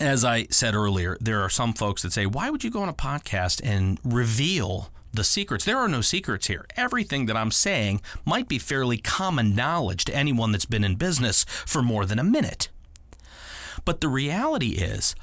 As 0.00 0.24
I 0.24 0.46
said 0.50 0.74
earlier, 0.74 1.16
there 1.20 1.40
are 1.42 1.50
some 1.50 1.72
folks 1.72 2.02
that 2.02 2.12
say, 2.12 2.26
why 2.26 2.50
would 2.50 2.64
you 2.64 2.70
go 2.70 2.82
on 2.82 2.88
a 2.88 2.94
podcast 2.94 3.60
and 3.62 4.00
reveal 4.02 4.90
the 5.12 5.22
secrets? 5.22 5.64
There 5.64 5.78
are 5.78 5.88
no 5.88 6.00
secrets 6.00 6.48
here. 6.48 6.66
Everything 6.76 7.26
that 7.26 7.36
I'm 7.36 7.52
saying 7.52 8.00
might 8.24 8.48
be 8.48 8.58
fairly 8.58 8.96
common 8.98 9.54
knowledge 9.54 10.04
to 10.06 10.16
anyone 10.16 10.50
that's 10.50 10.64
been 10.64 10.82
in 10.82 10.96
business 10.96 11.44
for 11.44 11.82
more 11.82 12.06
than 12.06 12.18
a 12.18 12.24
minute. 12.24 12.70
But 13.84 14.00
the 14.00 14.08
reality 14.08 14.70
is, 14.70 15.14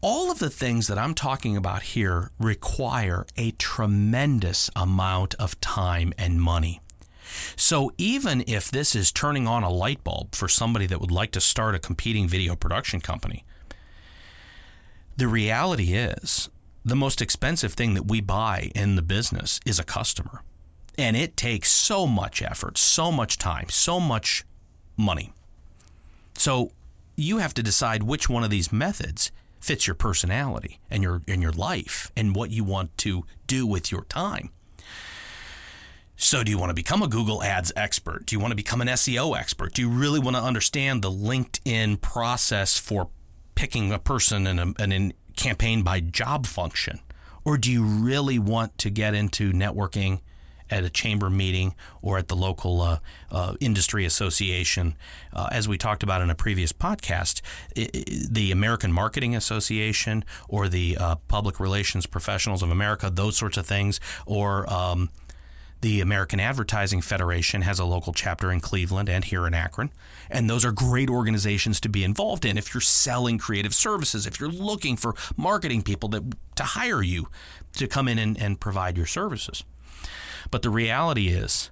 all 0.00 0.30
of 0.30 0.38
the 0.38 0.50
things 0.50 0.86
that 0.86 0.98
I'm 0.98 1.14
talking 1.14 1.56
about 1.56 1.82
here 1.82 2.30
require 2.38 3.26
a 3.36 3.50
tremendous 3.52 4.70
amount 4.76 5.34
of 5.34 5.60
time 5.60 6.12
and 6.18 6.40
money. 6.40 6.80
So 7.56 7.92
even 7.98 8.44
if 8.46 8.70
this 8.70 8.94
is 8.94 9.10
turning 9.10 9.48
on 9.48 9.62
a 9.62 9.70
light 9.70 10.04
bulb 10.04 10.34
for 10.34 10.48
somebody 10.48 10.86
that 10.86 11.00
would 11.00 11.10
like 11.10 11.32
to 11.32 11.40
start 11.40 11.74
a 11.74 11.78
competing 11.80 12.28
video 12.28 12.54
production 12.54 13.00
company, 13.00 13.44
the 15.16 15.28
reality 15.28 15.94
is 15.94 16.48
the 16.84 16.96
most 16.96 17.20
expensive 17.20 17.72
thing 17.72 17.94
that 17.94 18.06
we 18.06 18.20
buy 18.20 18.70
in 18.74 18.94
the 18.94 19.02
business 19.02 19.60
is 19.66 19.78
a 19.78 19.84
customer. 19.84 20.42
And 20.96 21.16
it 21.16 21.36
takes 21.36 21.72
so 21.72 22.06
much 22.06 22.40
effort, 22.42 22.78
so 22.78 23.10
much 23.10 23.38
time, 23.38 23.68
so 23.68 23.98
much 23.98 24.44
money. 24.96 25.32
So 26.34 26.70
you 27.16 27.38
have 27.38 27.54
to 27.54 27.62
decide 27.62 28.02
which 28.02 28.28
one 28.28 28.44
of 28.44 28.50
these 28.50 28.72
methods 28.72 29.32
fits 29.60 29.86
your 29.86 29.94
personality 29.94 30.80
and 30.90 31.02
your 31.02 31.22
and 31.26 31.42
your 31.42 31.52
life 31.52 32.12
and 32.16 32.36
what 32.36 32.50
you 32.50 32.62
want 32.62 32.96
to 32.98 33.24
do 33.46 33.66
with 33.66 33.90
your 33.90 34.04
time. 34.04 34.50
So, 36.18 36.42
do 36.42 36.50
you 36.50 36.58
want 36.58 36.70
to 36.70 36.74
become 36.74 37.02
a 37.02 37.08
Google 37.08 37.42
Ads 37.42 37.72
expert? 37.76 38.24
Do 38.24 38.34
you 38.34 38.40
want 38.40 38.52
to 38.52 38.56
become 38.56 38.80
an 38.80 38.88
SEO 38.88 39.38
expert? 39.38 39.74
Do 39.74 39.82
you 39.82 39.90
really 39.90 40.18
want 40.18 40.36
to 40.36 40.42
understand 40.42 41.02
the 41.02 41.10
LinkedIn 41.10 42.00
process 42.00 42.78
for 42.78 43.10
picking 43.54 43.92
a 43.92 43.98
person 43.98 44.46
in 44.46 44.58
a, 44.58 44.82
in 44.82 44.92
a 44.92 45.12
campaign 45.36 45.82
by 45.82 46.00
job 46.00 46.46
function? 46.46 47.00
Or 47.44 47.58
do 47.58 47.70
you 47.70 47.84
really 47.84 48.38
want 48.38 48.78
to 48.78 48.90
get 48.90 49.14
into 49.14 49.52
networking 49.52 50.20
at 50.70 50.84
a 50.84 50.90
chamber 50.90 51.30
meeting 51.30 51.74
or 52.02 52.18
at 52.18 52.28
the 52.28 52.36
local 52.36 52.80
uh, 52.80 52.98
uh, 53.30 53.54
industry 53.60 54.04
association? 54.04 54.96
Uh, 55.32 55.48
as 55.50 55.68
we 55.68 55.78
talked 55.78 56.02
about 56.02 56.22
in 56.22 56.30
a 56.30 56.34
previous 56.34 56.72
podcast, 56.72 57.40
the 57.74 58.52
American 58.52 58.92
Marketing 58.92 59.34
Association 59.36 60.24
or 60.48 60.68
the 60.68 60.96
uh, 60.98 61.16
Public 61.28 61.60
Relations 61.60 62.06
Professionals 62.06 62.62
of 62.62 62.70
America, 62.70 63.10
those 63.10 63.36
sorts 63.36 63.56
of 63.56 63.66
things, 63.66 64.00
or 64.26 64.70
um, 64.72 65.10
the 65.82 66.00
American 66.00 66.40
Advertising 66.40 67.02
Federation 67.02 67.62
has 67.62 67.78
a 67.78 67.84
local 67.84 68.12
chapter 68.12 68.50
in 68.50 68.60
Cleveland 68.60 69.08
and 69.08 69.24
here 69.24 69.46
in 69.46 69.54
Akron. 69.54 69.90
And 70.30 70.48
those 70.48 70.64
are 70.64 70.72
great 70.72 71.10
organizations 71.10 71.80
to 71.80 71.88
be 71.88 72.02
involved 72.02 72.44
in 72.44 72.56
if 72.56 72.72
you're 72.72 72.80
selling 72.80 73.38
creative 73.38 73.74
services, 73.74 74.26
if 74.26 74.40
you're 74.40 74.48
looking 74.48 74.96
for 74.96 75.14
marketing 75.36 75.82
people 75.82 76.08
that, 76.10 76.22
to 76.56 76.62
hire 76.62 77.02
you 77.02 77.28
to 77.74 77.86
come 77.86 78.08
in 78.08 78.18
and, 78.18 78.40
and 78.40 78.58
provide 78.58 78.96
your 78.96 79.06
services. 79.06 79.64
But 80.50 80.62
the 80.62 80.70
reality 80.70 81.28
is, 81.28 81.70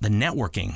the 0.00 0.08
networking, 0.08 0.74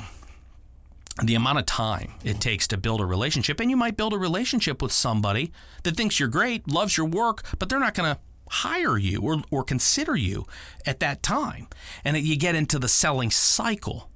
the 1.21 1.35
amount 1.35 1.59
of 1.59 1.65
time 1.65 2.13
it 2.23 2.39
takes 2.39 2.67
to 2.67 2.77
build 2.77 3.01
a 3.01 3.05
relationship. 3.05 3.59
And 3.59 3.69
you 3.69 3.77
might 3.77 3.97
build 3.97 4.13
a 4.13 4.17
relationship 4.17 4.81
with 4.81 4.91
somebody 4.91 5.51
that 5.83 5.95
thinks 5.95 6.19
you're 6.19 6.29
great, 6.29 6.71
loves 6.71 6.97
your 6.97 7.07
work, 7.07 7.43
but 7.59 7.69
they're 7.69 7.79
not 7.79 7.93
going 7.93 8.13
to 8.13 8.21
hire 8.49 8.97
you 8.97 9.21
or, 9.21 9.41
or 9.51 9.63
consider 9.63 10.15
you 10.15 10.45
at 10.85 10.99
that 10.99 11.23
time. 11.23 11.67
And 12.03 12.17
you 12.17 12.37
get 12.37 12.55
into 12.55 12.79
the 12.79 12.87
selling 12.87 13.31
cycle. 13.31 14.09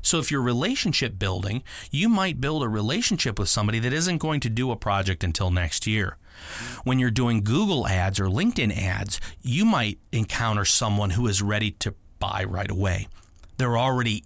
So 0.00 0.18
if 0.18 0.30
you're 0.30 0.42
relationship 0.42 1.18
building, 1.18 1.62
you 1.90 2.08
might 2.08 2.40
build 2.40 2.62
a 2.62 2.68
relationship 2.68 3.38
with 3.38 3.48
somebody 3.48 3.78
that 3.80 3.92
isn't 3.92 4.18
going 4.18 4.40
to 4.40 4.48
do 4.48 4.70
a 4.70 4.76
project 4.76 5.22
until 5.22 5.50
next 5.50 5.86
year. 5.86 6.16
When 6.84 6.98
you're 6.98 7.10
doing 7.10 7.42
Google 7.42 7.86
ads 7.86 8.18
or 8.20 8.26
LinkedIn 8.26 8.76
ads, 8.76 9.20
you 9.42 9.64
might 9.64 9.98
encounter 10.12 10.64
someone 10.64 11.10
who 11.10 11.26
is 11.26 11.42
ready 11.42 11.72
to 11.72 11.94
buy 12.18 12.44
right 12.44 12.70
away. 12.70 13.08
They're 13.56 13.78
already 13.78 14.24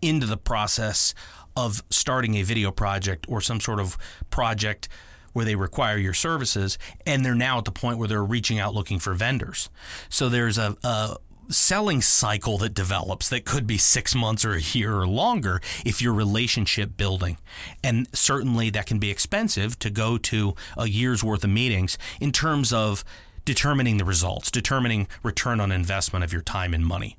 into 0.00 0.26
the 0.26 0.36
process 0.36 1.14
of 1.56 1.82
starting 1.90 2.34
a 2.34 2.42
video 2.42 2.70
project 2.70 3.26
or 3.28 3.40
some 3.40 3.60
sort 3.60 3.80
of 3.80 3.96
project 4.30 4.88
where 5.32 5.44
they 5.44 5.56
require 5.56 5.98
your 5.98 6.14
services, 6.14 6.78
and 7.04 7.24
they're 7.24 7.34
now 7.34 7.58
at 7.58 7.64
the 7.64 7.72
point 7.72 7.98
where 7.98 8.08
they're 8.08 8.24
reaching 8.24 8.58
out 8.58 8.74
looking 8.74 8.98
for 8.98 9.14
vendors. 9.14 9.68
So 10.08 10.28
there's 10.28 10.58
a, 10.58 10.76
a 10.84 11.16
selling 11.48 12.00
cycle 12.00 12.56
that 12.58 12.72
develops 12.72 13.28
that 13.28 13.44
could 13.44 13.66
be 13.66 13.76
six 13.76 14.14
months 14.14 14.44
or 14.44 14.54
a 14.54 14.60
year 14.60 14.96
or 14.96 15.06
longer 15.06 15.60
if 15.84 16.00
you're 16.00 16.14
relationship 16.14 16.96
building. 16.96 17.36
And 17.82 18.08
certainly 18.12 18.70
that 18.70 18.86
can 18.86 18.98
be 18.98 19.10
expensive 19.10 19.78
to 19.80 19.90
go 19.90 20.18
to 20.18 20.54
a 20.76 20.88
year's 20.88 21.22
worth 21.22 21.44
of 21.44 21.50
meetings 21.50 21.98
in 22.20 22.32
terms 22.32 22.72
of 22.72 23.04
determining 23.44 23.98
the 23.98 24.04
results, 24.04 24.50
determining 24.50 25.08
return 25.22 25.60
on 25.60 25.72
investment 25.72 26.24
of 26.24 26.32
your 26.32 26.42
time 26.42 26.74
and 26.74 26.86
money. 26.86 27.16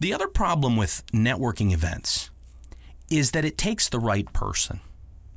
The 0.00 0.12
other 0.12 0.28
problem 0.28 0.76
with 0.76 1.04
networking 1.12 1.72
events 1.72 2.30
is 3.10 3.32
that 3.32 3.44
it 3.44 3.58
takes 3.58 3.88
the 3.88 4.00
right 4.00 4.30
person. 4.32 4.80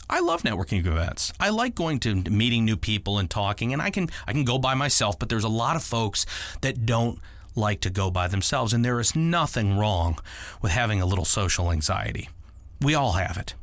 I 0.09 0.19
love 0.19 0.43
networking 0.43 0.85
events. 0.85 1.33
I 1.39 1.49
like 1.49 1.75
going 1.75 1.99
to 2.01 2.15
meeting 2.15 2.63
new 2.63 2.77
people 2.77 3.17
and 3.17 3.29
talking 3.29 3.73
and 3.73 3.81
I 3.81 3.89
can 3.89 4.09
I 4.27 4.33
can 4.33 4.43
go 4.43 4.57
by 4.57 4.75
myself, 4.75 5.17
but 5.17 5.29
there's 5.29 5.43
a 5.43 5.49
lot 5.49 5.75
of 5.75 5.83
folks 5.83 6.25
that 6.61 6.85
don't 6.85 7.19
like 7.55 7.81
to 7.81 7.89
go 7.89 8.11
by 8.11 8.27
themselves 8.27 8.73
and 8.73 8.85
there 8.85 8.99
is 8.99 9.15
nothing 9.15 9.77
wrong 9.77 10.19
with 10.61 10.71
having 10.71 11.01
a 11.01 11.05
little 11.05 11.25
social 11.25 11.71
anxiety. 11.71 12.29
We 12.81 12.93
all 12.93 13.13
have 13.13 13.37
it. 13.37 13.55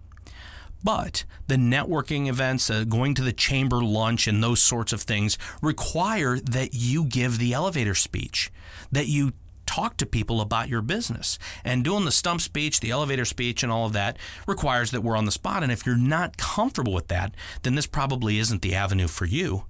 But 0.85 1.25
the 1.47 1.57
networking 1.57 2.29
events, 2.29 2.69
uh, 2.71 2.85
going 2.85 3.15
to 3.15 3.23
the 3.23 3.33
chamber 3.33 3.83
lunch, 3.83 4.27
and 4.27 4.43
those 4.43 4.61
sorts 4.61 4.93
of 4.93 5.03
things 5.03 5.39
require 5.61 6.39
that 6.39 6.71
you 6.75 7.05
give 7.05 7.39
the 7.39 7.53
elevator 7.53 7.95
speech, 7.95 8.51
that 8.91 9.07
you 9.07 9.33
talk 9.65 9.97
to 9.97 10.07
people 10.07 10.41
about 10.41 10.69
your 10.69 10.83
business. 10.83 11.39
And 11.65 11.85
doing 11.85 12.05
the 12.05 12.13
stump 12.13 12.41
speech, 12.41 12.81
the 12.81 12.91
elevator 12.91 13.25
speech, 13.25 13.63
and 13.63 13.71
all 13.71 13.87
of 13.87 13.93
that 13.95 14.19
requires 14.47 14.91
that 14.91 15.03
we're 15.03 15.17
on 15.17 15.25
the 15.25 15.33
spot. 15.33 15.63
And 15.63 15.73
if 15.73 15.87
you're 15.87 15.97
not 15.97 16.37
comfortable 16.37 16.93
with 16.93 17.09
that, 17.09 17.35
then 17.63 17.75
this 17.75 17.87
probably 17.87 18.39
isn't 18.39 18.63
the 18.63 18.75
avenue 18.75 19.09
for 19.09 19.25
you. 19.25 19.65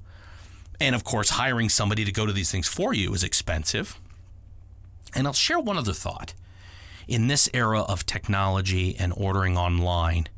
And 0.80 0.94
of 0.96 1.04
course, 1.04 1.30
hiring 1.30 1.68
somebody 1.68 2.04
to 2.04 2.10
go 2.10 2.26
to 2.26 2.32
these 2.32 2.50
things 2.50 2.66
for 2.66 2.92
you 2.92 3.14
is 3.14 3.22
expensive. 3.22 3.96
And 5.14 5.26
I'll 5.26 5.32
share 5.32 5.60
one 5.60 5.76
other 5.76 5.92
thought. 5.92 6.34
In 7.06 7.28
this 7.28 7.48
era 7.52 7.82
of 7.82 8.06
technology 8.06 8.96
and 8.98 9.12
ordering 9.16 9.56
online, 9.56 10.28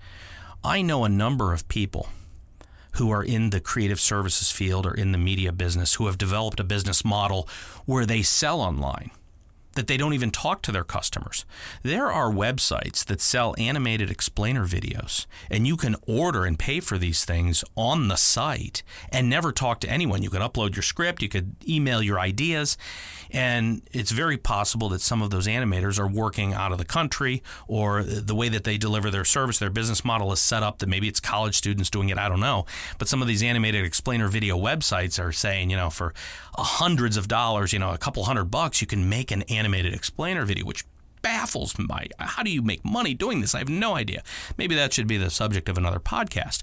I 0.67 0.81
know 0.81 1.05
a 1.05 1.11
number 1.11 1.53
of 1.53 1.69
people 1.69 2.09
who 2.93 3.11
are 3.11 3.23
in 3.23 3.51
the 3.51 3.61
creative 3.61 4.01
services 4.01 4.51
field 4.51 4.87
or 4.87 4.95
in 4.95 5.13
the 5.13 5.19
media 5.19 5.53
business 5.53 5.95
who 5.95 6.07
have 6.07 6.17
developed 6.17 6.59
a 6.59 6.65
business 6.65 7.05
model 7.05 7.47
where 7.85 8.07
they 8.07 8.23
sell 8.23 8.63
online 8.63 9.11
that 9.75 9.87
they 9.87 9.97
don't 9.97 10.15
even 10.15 10.31
talk 10.31 10.63
to 10.63 10.73
their 10.73 10.85
customers. 10.85 11.45
There 11.83 12.11
are 12.11 12.31
websites 12.31 13.05
that 13.07 13.21
sell 13.21 13.55
animated 13.59 14.11
explainer 14.11 14.67
videos, 14.67 15.27
and 15.51 15.67
you 15.67 15.77
can 15.77 15.97
order 16.07 16.45
and 16.45 16.59
pay 16.59 16.81
for 16.81 16.99
these 16.99 17.25
things 17.25 17.65
on 17.77 18.09
the 18.09 18.17
site 18.17 18.83
and 19.11 19.29
never 19.29 19.53
talk 19.53 19.81
to 19.81 19.89
anyone. 19.89 20.23
You 20.23 20.31
can 20.31 20.43
upload 20.43 20.75
your 20.77 20.83
script, 20.83 21.23
you 21.23 21.29
could 21.29 21.57
email 21.69 22.03
your 22.03 22.19
ideas, 22.19 22.77
and 23.31 23.83
it's 23.93 24.11
very 24.11 24.37
possible 24.37 24.89
that 24.91 25.01
some 25.01 25.23
of 25.23 25.31
those 25.31 25.47
animators 25.47 25.99
are 25.99 26.09
working 26.09 26.53
out 26.53 26.73
of 26.73 26.79
the 26.79 26.85
country 26.85 27.43
or 27.67 28.03
the 28.03 28.35
way 28.35 28.49
that 28.49 28.65
they 28.65 28.79
deliver 28.79 29.11
their 29.11 29.25
service, 29.25 29.59
their 29.59 29.71
business 29.71 30.05
model 30.05 30.33
is 30.33 30.41
set 30.41 30.63
up 30.63 30.79
that 30.79 30.89
maybe 30.89 31.09
it's 31.09 31.21
college 31.21 31.57
students 31.57 31.91
doing 31.91 32.09
it, 32.11 32.19
I 32.19 32.29
don't 32.29 32.41
know. 32.41 32.67
But 32.99 33.09
some 33.09 33.23
of 33.23 33.29
these 33.29 33.43
animated 33.43 33.85
explainer 33.85 34.29
video 34.29 34.59
websites 34.59 35.23
are 35.23 35.33
saying, 35.33 35.71
you 35.71 35.77
know, 35.77 35.91
for 35.91 36.15
hundreds 36.55 37.17
of 37.17 37.27
dollars, 37.29 37.73
you 37.73 37.79
know, 37.79 37.93
a 37.93 37.99
couple 37.99 38.25
hundred 38.25 38.45
bucks, 38.45 38.81
you 38.81 38.87
can 38.87 39.09
make 39.09 39.31
an 39.31 39.43
animated 39.43 39.64
explainer 39.73 40.45
video, 40.45 40.67
which 40.67 40.85
baffles 41.25 41.79
me. 41.79 41.87
How 42.19 42.43
do 42.43 42.51
you 42.51 42.61
make 42.61 42.85
money 42.85 43.15
doing 43.15 43.41
this? 43.41 43.55
I 43.55 43.59
have 43.59 43.69
no 43.71 43.97
idea. 43.97 44.23
Maybe 44.59 44.75
that 44.75 44.93
should 44.93 45.07
be 45.07 45.17
the 45.17 45.31
subject 45.31 45.71
of 45.71 45.79
another 45.79 45.99
podcast. 45.99 46.63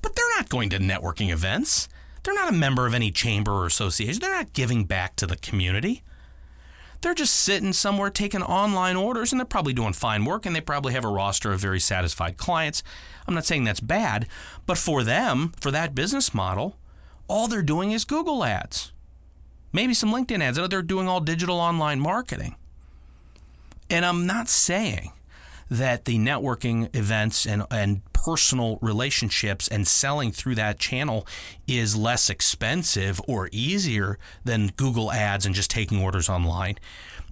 But 0.00 0.16
they're 0.16 0.36
not 0.36 0.48
going 0.48 0.70
to 0.70 0.78
networking 0.78 1.30
events. 1.30 1.88
They're 2.24 2.34
not 2.34 2.48
a 2.48 2.56
member 2.56 2.86
of 2.86 2.94
any 2.94 3.10
chamber 3.10 3.52
or 3.52 3.66
association. 3.66 4.20
They're 4.20 4.32
not 4.34 4.54
giving 4.54 4.86
back 4.86 5.14
to 5.16 5.26
the 5.26 5.36
community. 5.36 6.02
They're 7.02 7.14
just 7.14 7.34
sitting 7.34 7.74
somewhere 7.74 8.10
taking 8.10 8.42
online 8.42 8.96
orders 8.96 9.30
and 9.30 9.38
they're 9.38 9.46
probably 9.46 9.74
doing 9.74 9.92
fine 9.92 10.24
work 10.24 10.46
and 10.46 10.56
they 10.56 10.60
probably 10.60 10.94
have 10.94 11.04
a 11.04 11.08
roster 11.08 11.52
of 11.52 11.60
very 11.60 11.78
satisfied 11.78 12.38
clients. 12.38 12.82
I'm 13.26 13.34
not 13.34 13.44
saying 13.44 13.64
that's 13.64 13.78
bad, 13.78 14.26
but 14.66 14.78
for 14.78 15.04
them, 15.04 15.52
for 15.60 15.70
that 15.70 15.94
business 15.94 16.34
model, 16.34 16.76
all 17.28 17.46
they're 17.46 17.62
doing 17.62 17.92
is 17.92 18.04
Google 18.04 18.42
ads 18.42 18.92
maybe 19.72 19.94
some 19.94 20.10
LinkedIn 20.10 20.42
ads. 20.42 20.58
I 20.58 20.62
know 20.62 20.68
They're 20.68 20.82
doing 20.82 21.08
all 21.08 21.20
digital 21.20 21.58
online 21.58 22.00
marketing. 22.00 22.56
And 23.90 24.04
I'm 24.04 24.26
not 24.26 24.48
saying 24.48 25.12
that 25.70 26.04
the 26.04 26.18
networking 26.18 26.94
events 26.96 27.46
and, 27.46 27.64
and 27.70 28.02
personal 28.12 28.78
relationships 28.80 29.68
and 29.68 29.86
selling 29.86 30.32
through 30.32 30.54
that 30.56 30.78
channel 30.78 31.26
is 31.66 31.96
less 31.96 32.30
expensive 32.30 33.20
or 33.28 33.48
easier 33.52 34.18
than 34.44 34.72
Google 34.76 35.12
ads 35.12 35.46
and 35.46 35.54
just 35.54 35.70
taking 35.70 36.02
orders 36.02 36.28
online. 36.28 36.78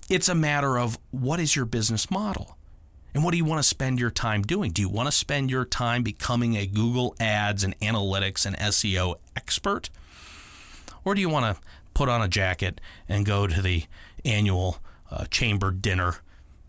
It's 0.09 0.29
a 0.29 0.35
matter 0.35 0.79
of 0.79 0.99
what 1.11 1.41
is 1.41 1.57
your 1.57 1.65
business 1.65 2.11
model? 2.11 2.57
And 3.15 3.25
what 3.25 3.31
do 3.31 3.39
you 3.39 3.47
want 3.47 3.61
to 3.61 3.69
spend 3.69 3.99
your 3.99 4.11
time 4.11 4.43
doing? 4.43 4.73
Do 4.73 4.83
you 4.83 4.91
want 4.91 5.07
to 5.07 5.13
spend 5.13 5.51
your 5.51 5.65
time 5.65 6.03
becoming 6.03 6.55
a 6.55 6.67
Google 6.67 7.17
ads 7.19 7.65
and 7.65 7.79
analytics 7.81 8.45
and 8.45 8.55
SEO 8.57 9.17
expert? 9.35 9.89
Or 11.03 11.15
do 11.15 11.23
you 11.23 11.31
want 11.31 11.57
to 11.57 11.63
put 11.97 12.11
on 12.11 12.21
a 12.21 12.29
jacket 12.29 12.79
and 13.09 13.25
go 13.25 13.47
to 13.47 13.63
the 13.63 13.85
annual 14.23 14.77
uh, 15.11 15.25
chamber 15.31 15.71
dinner 15.71 16.17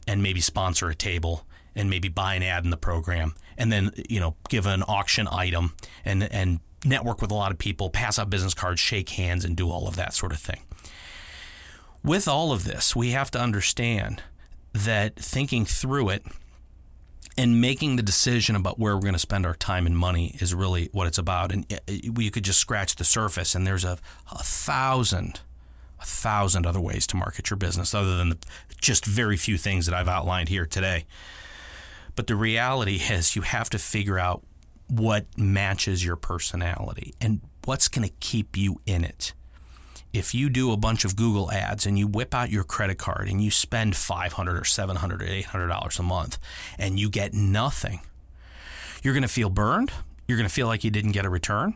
and 0.08 0.24
maybe 0.24 0.40
sponsor 0.40 0.88
a 0.88 0.96
table 0.96 1.46
and 1.76 1.90
maybe 1.90 2.08
buy 2.08 2.36
an 2.36 2.44
ad 2.44 2.63
in 2.63 2.70
the 2.70 2.78
program 2.78 3.36
and 3.58 3.70
then 3.70 3.92
you 4.08 4.22
know 4.22 4.38
give 4.48 4.66
an 4.66 4.84
auction 4.88 5.28
item 5.30 5.76
and 6.06 6.24
and 6.32 6.62
network 6.86 7.22
with 7.22 7.30
a 7.30 7.34
lot 7.34 7.52
of 7.52 7.58
people 7.58 7.90
pass 7.90 8.18
out 8.18 8.30
business 8.30 8.54
cards 8.54 8.80
shake 8.80 9.10
hands 9.10 9.44
and 9.44 9.58
do 9.58 9.70
all 9.70 9.86
of 9.86 9.98
that 9.98 10.13
sort 10.13 10.32
of 10.32 10.40
thing. 10.40 10.62
With 12.02 12.30
all 12.30 12.54
of 12.54 12.63
this 12.63 12.96
we 12.96 13.12
have 13.12 13.30
to 13.32 13.40
understand 13.40 14.24
that 14.72 15.18
thinking 15.18 15.66
through 15.66 16.08
it 16.08 16.24
and 17.38 17.62
making 17.62 17.95
the 17.95 18.04
decision 18.04 18.56
about 18.56 18.80
where 18.80 18.95
we're 18.95 19.02
going 19.02 19.13
to 19.13 19.19
spend 19.19 19.45
our 19.45 19.56
time 19.56 19.86
and 19.86 19.97
money 19.97 20.36
is 20.39 20.56
really 20.56 20.89
what 20.91 21.08
it's 21.08 21.19
about. 21.19 21.52
And 21.52 21.71
uh, 21.71 21.78
uh, 21.88 21.93
you 22.19 22.32
could 22.32 22.43
just 22.43 22.60
scratch 22.60 22.95
the 22.95 23.04
surface, 23.04 23.54
and 23.54 23.65
there's 23.65 23.86
a, 23.86 24.00
a 24.32 24.43
thousand, 24.43 25.41
a 26.00 26.06
thousand 26.06 26.65
other 26.65 26.82
ways 26.82 27.06
to 27.08 27.15
market 27.15 27.50
your 27.50 27.58
business 27.58 27.93
other 27.93 28.17
than 28.17 28.30
the, 28.30 28.38
just 28.82 29.06
very 29.06 29.38
few 29.38 29.58
things 29.58 29.86
that 29.86 29.95
I've 29.95 30.08
outlined 30.08 30.50
here 30.50 30.65
today. 30.65 31.06
But 32.15 32.28
the 32.28 32.36
reality 32.36 32.95
is, 32.95 33.36
you 33.36 33.43
have 33.43 33.69
to 33.69 33.78
figure 33.78 34.17
out 34.17 34.43
what 34.88 35.26
matches 35.38 36.04
your 36.04 36.15
personality 36.15 37.13
and 37.21 37.41
what's 37.65 37.88
going 37.88 38.08
to 38.08 38.13
keep 38.19 38.58
you 38.58 38.80
in 38.86 39.04
it 39.04 39.34
if 40.18 40.34
you 40.34 40.50
do 40.50 40.72
a 40.72 40.78
bunch 40.78 41.06
of 41.06 41.16
Google 41.16 41.52
ads 41.52 41.86
and 41.86 41.98
you 41.98 42.08
whip 42.08 42.34
out 42.34 42.50
your 42.50 42.64
credit 42.64 42.98
card 42.98 43.28
and 43.28 43.44
you 43.44 43.52
spend 43.52 43.96
500 43.96 44.58
or 44.58 44.66
700 44.66 45.22
or 45.22 45.26
800 45.26 45.68
dollars 45.68 46.00
a 46.00 46.04
month 46.04 46.38
and 46.78 47.00
you 47.00 47.10
get 47.10 47.34
nothing, 47.34 48.02
you're 49.04 49.14
going 49.14 49.22
to 49.22 49.28
feel 49.28 49.50
burned. 49.50 49.92
You're 50.28 50.38
going 50.38 50.48
to 50.48 50.54
feel 50.54 50.68
like 50.68 50.84
you 50.84 50.92
didn't 50.92 51.12
get 51.12 51.26
a 51.26 51.30
return. 51.30 51.76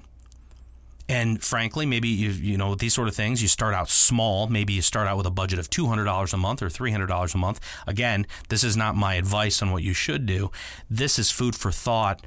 And 1.07 1.43
frankly, 1.43 1.85
maybe 1.85 2.07
you 2.07 2.29
you 2.29 2.57
know 2.57 2.73
these 2.73 2.93
sort 2.93 3.09
of 3.09 3.15
things. 3.15 3.41
You 3.41 3.49
start 3.49 3.73
out 3.73 3.89
small. 3.89 4.47
Maybe 4.47 4.73
you 4.73 4.81
start 4.81 5.07
out 5.07 5.17
with 5.17 5.25
a 5.25 5.31
budget 5.31 5.59
of 5.59 5.69
two 5.69 5.87
hundred 5.87 6.05
dollars 6.05 6.33
a 6.33 6.37
month 6.37 6.61
or 6.61 6.69
three 6.69 6.91
hundred 6.91 7.07
dollars 7.07 7.33
a 7.35 7.37
month. 7.37 7.59
Again, 7.85 8.25
this 8.47 8.63
is 8.63 8.77
not 8.77 8.95
my 8.95 9.15
advice 9.15 9.61
on 9.61 9.71
what 9.71 9.83
you 9.83 9.93
should 9.93 10.25
do. 10.25 10.51
This 10.89 11.19
is 11.19 11.29
food 11.29 11.53
for 11.53 11.69
thought 11.69 12.25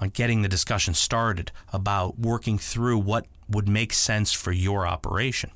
on 0.00 0.08
getting 0.08 0.42
the 0.42 0.48
discussion 0.48 0.94
started 0.94 1.52
about 1.72 2.18
working 2.18 2.58
through 2.58 2.98
what 2.98 3.26
would 3.48 3.68
make 3.68 3.92
sense 3.92 4.32
for 4.32 4.50
your 4.50 4.84
operation. 4.86 5.50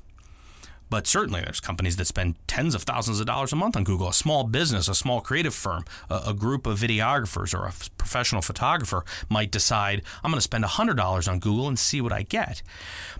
But 0.89 1.05
certainly, 1.05 1.41
there's 1.41 1.59
companies 1.59 1.97
that 1.97 2.05
spend 2.05 2.35
tens 2.47 2.73
of 2.73 2.83
thousands 2.83 3.19
of 3.19 3.27
dollars 3.27 3.53
a 3.53 3.55
month 3.55 3.77
on 3.77 3.83
Google. 3.83 4.09
A 4.09 4.13
small 4.13 4.43
business, 4.43 4.87
a 4.87 4.95
small 4.95 5.21
creative 5.21 5.53
firm, 5.53 5.85
a, 6.09 6.21
a 6.27 6.33
group 6.33 6.65
of 6.65 6.79
videographers, 6.79 7.53
or 7.53 7.65
a 7.65 7.73
professional 7.97 8.41
photographer 8.41 9.05
might 9.29 9.51
decide, 9.51 10.01
I'm 10.23 10.31
going 10.31 10.37
to 10.37 10.41
spend 10.41 10.63
$100 10.63 11.31
on 11.31 11.39
Google 11.39 11.67
and 11.67 11.77
see 11.77 12.01
what 12.01 12.11
I 12.11 12.23
get. 12.23 12.63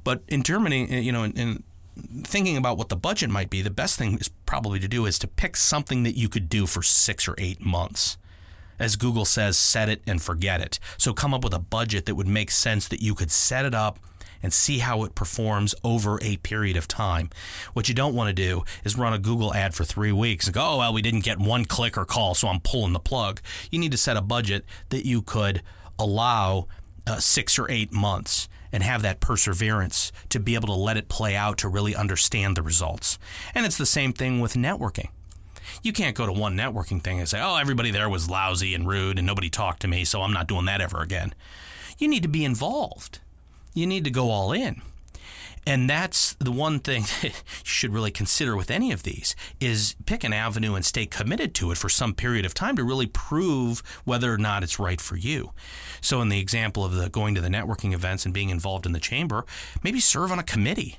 But 0.04 0.24
in 0.28 0.42
determining, 0.42 0.92
eh, 0.92 1.00
you 1.00 1.12
know, 1.12 1.24
in, 1.24 1.34
in 1.34 1.64
thinking 2.24 2.58
about 2.58 2.78
what 2.78 2.90
the 2.90 2.96
budget 2.96 3.30
might 3.30 3.50
be, 3.50 3.62
the 3.62 3.70
best 3.70 4.00
thing 4.00 4.18
is 4.18 4.30
probably 4.46 4.80
to 4.80 4.88
do 4.88 5.06
is 5.06 5.20
to 5.20 5.28
pick 5.28 5.56
something 5.56 6.04
that 6.04 6.18
you 6.18 6.30
could 6.30 6.50
do 6.50 6.66
for 6.66 6.82
six 6.82 7.28
or 7.28 7.36
eight 7.38 7.62
months. 7.62 8.18
As 8.80 8.96
Google 8.96 9.26
says, 9.26 9.58
set 9.58 9.90
it 9.90 10.02
and 10.08 10.22
forget 10.22 10.62
it. 10.62 10.80
So 10.98 11.14
come 11.14 11.34
up 11.34 11.44
with 11.44 11.54
a 11.54 11.60
budget 11.60 12.06
that 12.06 12.16
would 12.16 12.28
make 12.28 12.50
sense 12.50 12.88
that 12.88 13.02
you 13.02 13.14
could 13.14 13.30
set 13.30 13.66
it 13.66 13.76
up 13.76 14.00
and 14.42 14.54
see 14.54 14.80
how 14.80 15.04
it 15.04 15.16
performs 15.16 15.76
over 15.84 16.20
a 16.22 16.38
period 16.38 16.78
of 16.78 16.88
time. 16.88 17.30
What 17.74 17.90
you 17.90 17.96
don't 17.96 18.16
want 18.16 18.30
to 18.30 18.34
do 18.34 18.64
is 18.84 18.98
run 18.98 19.14
a 19.14 19.20
Google 19.20 19.54
ad 19.54 19.74
for 19.74 19.84
three 19.84 20.12
weeks 20.12 20.46
and 20.48 20.54
go, 20.54 20.62
oh, 20.62 20.78
well, 20.78 20.94
we 20.94 21.02
didn't 21.02 21.24
get 21.24 21.40
one 21.40 21.66
click 21.66 21.98
or 21.98 22.06
call, 22.06 22.36
so 22.36 22.48
I'm 22.48 22.60
pulling 22.62 22.94
the 22.94 23.00
plug. 23.00 23.42
You 23.72 23.80
need 23.80 23.92
to 23.92 23.98
set 23.98 24.18
a 24.18 24.22
budget 24.22 24.66
that 24.90 25.06
you 25.06 25.22
could 25.22 25.62
allow 25.98 26.68
uh, 27.06 27.20
six 27.20 27.60
or 27.60 27.70
eight 27.70 27.92
months 27.92 28.48
and 28.72 28.84
have 28.84 29.02
that 29.02 29.20
perseverance 29.20 30.12
to 30.30 30.40
be 30.40 30.56
able 30.56 30.68
to 30.68 30.74
let 30.74 30.98
it 30.98 31.10
play 31.10 31.36
out 31.36 31.58
to 31.60 31.68
really 31.68 31.96
understand 31.96 32.56
the 32.56 32.62
results. 32.62 33.18
And 33.56 33.66
it's 33.66 33.78
the 33.78 33.86
same 33.86 34.14
thing 34.14 34.40
with 34.40 34.54
networking. 34.54 35.10
You 35.82 35.94
can't 35.94 36.16
go 36.16 36.26
to 36.26 36.32
one 36.32 36.58
networking 36.58 37.02
thing 37.02 37.20
and 37.20 37.28
say, 37.28 37.40
oh, 37.42 37.58
everybody 37.58 37.92
there 37.92 38.10
was 38.10 38.30
lousy 38.30 38.74
and 38.74 38.88
rude 38.88 39.18
and 39.18 39.26
nobody 39.26 39.50
talked 39.50 39.82
to 39.82 39.88
me, 39.88 40.04
so 40.06 40.22
I'm 40.22 40.34
not 40.34 40.48
doing 40.48 40.66
that 40.66 40.82
ever 40.82 41.02
again. 41.02 41.34
You 41.98 42.08
need 42.08 42.24
to 42.24 42.30
be 42.30 42.46
involved. 42.46 43.20
You 43.74 43.88
need 43.88 44.04
to 44.06 44.12
go 44.12 44.30
all 44.30 44.52
in. 44.52 44.82
And 45.68 45.90
that's 45.90 46.34
the 46.36 46.52
one 46.52 46.80
thing 46.80 47.04
you 47.22 47.32
should 47.64 47.94
really 47.94 48.12
consider 48.12 48.56
with 48.56 48.72
any 48.72 48.92
of 48.92 49.04
these 49.04 49.36
is 49.60 49.96
pick 50.06 50.24
an 50.24 50.34
avenue 50.34 50.74
and 50.74 50.84
stay 50.84 51.06
committed 51.06 51.54
to 51.56 51.72
it 51.72 51.78
for 51.78 51.90
some 51.90 52.14
period 52.14 52.46
of 52.46 52.54
time 52.54 52.76
to 52.78 52.84
really 52.84 53.06
prove 53.06 53.84
whether 54.04 54.34
or 54.34 54.38
not 54.38 54.64
it's 54.64 54.80
right 54.80 55.00
for 55.00 55.16
you. 55.16 55.52
So 56.02 56.22
in 56.22 56.30
the 56.30 56.40
example 56.40 56.84
of 56.84 56.94
the 56.94 57.10
going 57.10 57.36
to 57.36 57.42
the 57.42 57.50
networking 57.50 57.94
events 57.94 58.26
and 58.26 58.34
being 58.34 58.50
involved 58.50 58.86
in 58.86 58.94
the 58.94 59.00
chamber, 59.00 59.46
maybe 59.84 60.00
serve 60.00 60.32
on 60.32 60.40
a 60.40 60.44
committee. 60.44 60.98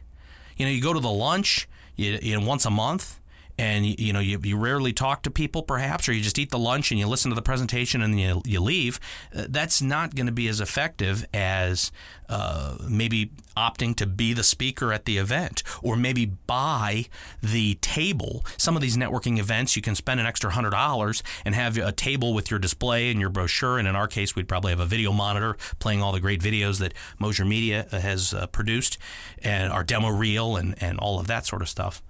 You 0.57 0.67
know, 0.67 0.73
you 0.73 0.83
go 0.83 0.93
to 0.93 1.01
the 1.01 1.11
lunch 1.11 1.67
you, 1.97 2.19
you 2.23 2.39
know, 2.39 2.47
once 2.47 2.65
a 2.65 2.71
month 2.71 3.21
and 3.61 3.85
you, 3.85 3.95
you 3.99 4.13
know 4.13 4.21
you, 4.21 4.41
you 4.43 4.57
rarely 4.57 4.91
talk 4.93 5.23
to 5.23 5.31
people 5.31 5.63
perhaps 5.63 6.09
or 6.09 6.15
you 6.15 6.23
just 6.23 6.39
eat 6.39 6.51
the 6.51 6.59
lunch 6.59 6.91
and 6.91 6.99
you 6.99 7.07
listen 7.07 7.31
to 7.31 7.35
the 7.35 7.43
presentation 7.43 8.01
and 8.01 8.19
you, 8.19 8.41
you 8.47 8.59
leave 8.59 8.99
uh, 9.37 9.45
that's 9.51 9.83
not 9.83 10.15
going 10.15 10.27
to 10.27 10.33
be 10.33 10.49
as 10.49 10.63
effective 10.63 11.27
as 11.35 11.93
uh, 12.31 12.79
maybe 12.89 13.33
opting 13.57 13.95
to 13.95 14.07
be 14.07 14.33
the 14.33 14.43
speaker 14.43 14.95
at 14.95 15.05
the 15.05 15.19
event 15.19 15.63
or 15.83 15.95
maybe 15.97 16.25
buy 16.25 17.05
the 17.43 17.75
table. 17.83 18.45
Some 18.57 18.77
of 18.77 18.83
these 18.83 18.97
networking 18.97 19.39
events 19.39 19.77
you 19.77 19.83
can 19.83 19.95
spend 19.95 20.21
an 20.21 20.27
extra 20.27 20.51
hundred 20.51 20.71
dollars 20.71 21.23
and 21.45 21.55
have 21.55 21.77
a 21.77 21.93
table 21.93 22.33
with 22.33 22.51
your 22.51 22.61
display 22.61 23.11
and 23.11 23.21
your 23.21 23.29
brochure 23.29 23.79
and 23.79 23.87
in 23.87 23.95
our 23.95 24.09
case 24.09 24.35
we'd 24.35 24.49
probably 24.49 24.71
have 24.71 24.81
a 24.81 24.87
video 24.87 25.13
monitor 25.13 25.59
playing 25.79 26.03
all 26.03 26.13
the 26.13 26.21
great 26.21 26.41
videos 26.41 26.79
that 26.79 26.95
Mosier 27.19 27.45
Media 27.45 27.87
has 27.93 28.33
uh, 28.33 28.47
produced 28.47 28.97
and 29.43 29.71
our 29.71 29.85
demo 29.85 30.09
reel 30.09 30.57
and, 30.57 30.83
and 30.83 30.99
all 30.99 31.21
of 31.21 31.27
that 31.27 31.45
sort 31.45 31.61
of 31.61 31.69
stuff 31.69 32.03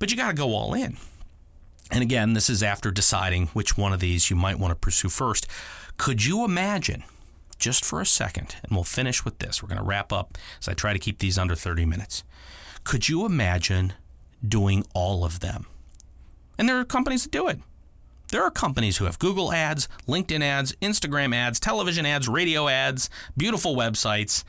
but 0.00 0.10
you 0.10 0.16
got 0.16 0.28
to 0.28 0.34
go 0.34 0.54
all 0.54 0.74
in. 0.74 0.96
And 1.92 2.02
again, 2.02 2.32
this 2.32 2.50
is 2.50 2.62
after 2.62 2.90
deciding 2.90 3.48
which 3.48 3.76
one 3.76 3.92
of 3.92 4.00
these 4.00 4.30
you 4.30 4.34
might 4.34 4.58
want 4.58 4.72
to 4.72 4.76
pursue 4.76 5.08
first. 5.08 5.46
Could 5.96 6.24
you 6.24 6.44
imagine, 6.44 7.04
just 7.58 7.84
for 7.84 8.00
a 8.00 8.06
second, 8.06 8.56
and 8.62 8.72
we'll 8.72 8.84
finish 8.84 9.24
with 9.24 9.38
this, 9.38 9.62
we're 9.62 9.68
going 9.68 9.78
to 9.78 9.84
wrap 9.84 10.12
up 10.12 10.38
as 10.60 10.68
I 10.68 10.74
try 10.74 10.92
to 10.92 10.98
keep 10.98 11.18
these 11.18 11.38
under 11.38 11.54
30 11.54 11.84
minutes. 11.84 12.24
Could 12.82 13.08
you 13.08 13.26
imagine 13.26 13.92
doing 14.46 14.84
all 14.94 15.24
of 15.24 15.40
them? 15.40 15.66
And 16.56 16.68
there 16.68 16.78
are 16.78 16.84
companies 16.84 17.24
that 17.24 17.32
do 17.32 17.48
it. 17.48 17.58
There 18.28 18.44
are 18.44 18.50
companies 18.50 18.98
who 18.98 19.06
have 19.06 19.18
Google 19.18 19.52
ads, 19.52 19.88
LinkedIn 20.06 20.40
ads, 20.40 20.72
Instagram 20.76 21.34
ads, 21.34 21.58
television 21.58 22.06
ads, 22.06 22.28
radio 22.28 22.68
ads, 22.68 23.10
beautiful 23.36 23.74
websites, 23.74 24.44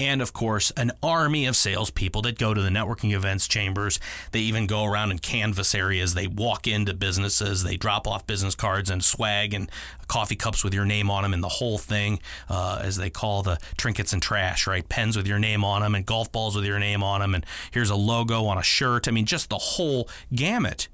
and 0.00 0.22
of 0.22 0.32
course, 0.32 0.70
an 0.76 0.92
army 1.02 1.46
of 1.46 1.56
salespeople 1.56 2.22
that 2.22 2.38
go 2.38 2.54
to 2.54 2.62
the 2.62 2.68
networking 2.70 3.12
events 3.12 3.48
chambers. 3.48 3.98
They 4.32 4.40
even 4.40 4.66
go 4.66 4.84
around 4.84 5.10
and 5.10 5.20
canvas 5.20 5.74
areas. 5.74 6.14
They 6.14 6.26
walk 6.26 6.66
into 6.66 6.94
businesses. 6.94 7.64
They 7.64 7.76
drop 7.76 8.06
off 8.06 8.26
business 8.26 8.54
cards 8.54 8.90
and 8.90 9.04
swag 9.04 9.54
and 9.54 9.70
coffee 10.06 10.36
cups 10.36 10.64
with 10.64 10.72
your 10.72 10.84
name 10.84 11.10
on 11.10 11.22
them, 11.22 11.34
and 11.34 11.42
the 11.42 11.48
whole 11.48 11.78
thing, 11.78 12.20
uh, 12.48 12.80
as 12.82 12.96
they 12.96 13.10
call 13.10 13.42
the 13.42 13.58
trinkets 13.76 14.12
and 14.12 14.22
trash, 14.22 14.66
right? 14.66 14.88
Pens 14.88 15.16
with 15.16 15.26
your 15.26 15.38
name 15.38 15.64
on 15.64 15.82
them, 15.82 15.94
and 15.94 16.06
golf 16.06 16.32
balls 16.32 16.56
with 16.56 16.64
your 16.64 16.78
name 16.78 17.02
on 17.02 17.20
them, 17.20 17.34
and 17.34 17.44
here's 17.70 17.90
a 17.90 17.96
logo 17.96 18.46
on 18.46 18.56
a 18.56 18.62
shirt. 18.62 19.08
I 19.08 19.10
mean, 19.10 19.26
just 19.26 19.50
the 19.50 19.58
whole 19.58 20.08
gamut. 20.34 20.88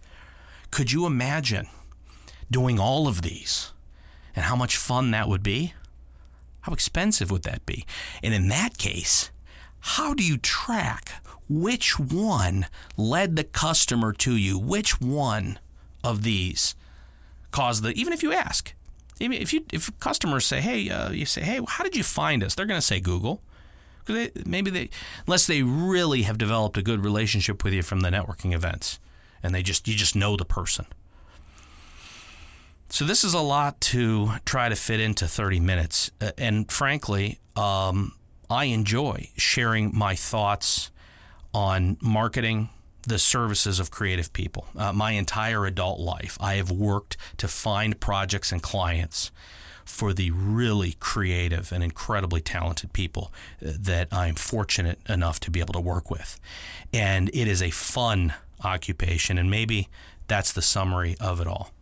Could 0.71 0.91
you 0.91 1.07
imagine 1.07 1.69
doing 2.51 2.81
all 2.81 3.07
of 3.07 3.23
these 3.23 3.73
and 4.35 4.45
how 4.47 4.57
much 4.57 4.77
fun 4.77 5.13
that 5.13 5.29
would 5.29 5.43
be? 5.43 5.75
How 6.65 6.73
expensive 6.73 7.31
would 7.31 7.43
that 7.43 7.67
be? 7.67 7.85
And 8.23 8.33
in 8.33 8.49
that 8.49 8.79
case, 8.79 9.31
how 9.81 10.15
do 10.15 10.25
you 10.25 10.39
track 10.39 11.23
which 11.47 12.01
one 12.01 12.67
led 12.97 13.37
the 13.37 13.45
customer 13.45 14.15
to 14.15 14.35
you? 14.35 14.59
Which 14.59 14.99
one 14.99 15.59
of 16.03 16.23
these 16.23 16.75
caused 17.51 17.83
the, 17.83 17.91
even 17.91 18.15
if 18.15 18.23
you 18.23 18.33
ask, 18.33 18.73
if 19.21 19.53
you, 19.53 19.67
if 19.75 19.97
customers 19.99 20.47
say, 20.47 20.63
hey, 20.63 20.89
uh, 20.89 21.11
you 21.11 21.27
say, 21.27 21.43
hey, 21.43 21.61
how 21.69 21.85
did 21.85 21.97
you 21.97 22.03
find 22.03 22.43
us? 22.43 22.55
They're 22.55 22.65
going 22.65 22.81
to 22.81 22.87
say 22.87 22.99
Google. 22.99 23.43
They, 24.07 24.31
maybe 24.47 24.71
they, 24.71 24.89
unless 25.27 25.47
they 25.47 25.63
really 25.63 26.23
have 26.23 26.39
developed 26.39 26.79
a 26.79 26.83
good 26.83 27.05
relationship 27.05 27.63
with 27.63 27.75
you 27.75 27.83
from 27.83 28.01
the 28.01 28.09
networking 28.09 28.55
events 28.55 28.99
and 29.43 29.55
they 29.55 29.63
just, 29.63 29.87
you 29.87 29.95
just 29.95 30.17
know 30.17 30.35
the 30.35 30.47
person. 30.47 30.87
So 32.89 33.05
this 33.05 33.25
is 33.25 33.35
a 33.35 33.41
lot 33.41 33.81
to 33.81 34.33
try 34.45 34.69
to 34.69 34.77
fit 34.77 35.01
into 35.01 35.27
30 35.27 35.61
minutes. 35.61 36.11
Uh, 36.21 36.31
and 36.39 36.71
frankly, 36.71 37.41
um, 37.57 38.13
I 38.49 38.67
enjoy 38.67 39.31
sharing 39.37 39.97
my 39.97 40.15
thoughts 40.15 40.91
on 41.53 41.97
marketing 42.01 42.69
the 43.07 43.19
services 43.19 43.81
of 43.81 43.91
creative 43.91 44.33
people. 44.33 44.67
Uh, 44.77 44.93
my 44.93 45.13
entire 45.13 45.67
adult 45.67 46.01
life, 46.01 46.39
I 46.41 46.55
have 46.55 46.71
worked 46.71 47.17
to 47.39 47.49
find 47.49 47.99
projects 48.01 48.53
and 48.53 48.63
clients 48.63 49.31
for 49.85 50.15
the 50.15 50.31
really 50.31 50.97
creative 51.01 51.71
and 51.71 51.85
incredibly 51.85 52.41
talented 52.41 52.93
people 52.93 53.33
uh, 53.61 53.73
that 53.79 54.09
I'm 54.11 54.35
fortunate 54.35 54.99
enough 55.09 55.41
to 55.41 55.51
be 55.51 55.61
able 55.61 55.75
to 55.75 55.81
work 55.81 56.11
with. 56.11 56.41
And 56.93 57.29
it 57.35 57.49
is 57.49 57.61
a 57.61 57.71
fun 57.71 58.35
occupation, 58.63 59.37
and 59.37 59.51
maybe 59.51 59.89
that's 60.27 60.53
the 60.53 60.63
summary 60.63 61.17
of 61.21 61.41
it 61.41 61.47
all 61.47 61.74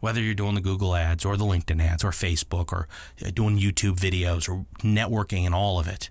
whether 0.00 0.20
you're 0.20 0.34
doing 0.34 0.54
the 0.54 0.60
Google 0.60 0.94
ads 0.94 1.24
or 1.24 1.36
the 1.36 1.44
LinkedIn 1.44 1.82
ads 1.82 2.04
or 2.04 2.10
Facebook 2.10 2.72
or 2.72 2.88
uh, 3.24 3.30
doing 3.30 3.58
YouTube 3.58 3.96
videos 3.96 4.48
or 4.48 4.66
networking 4.78 5.44
and 5.44 5.54
all 5.54 5.78
of 5.78 5.88
it, 5.88 6.10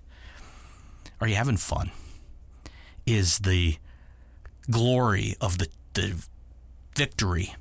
are 1.20 1.28
you 1.28 1.34
having 1.34 1.56
fun? 1.56 1.90
Is 3.06 3.40
the 3.40 3.76
glory 4.70 5.36
of 5.40 5.58
the, 5.58 5.68
the 5.94 6.26
victory 6.94 7.54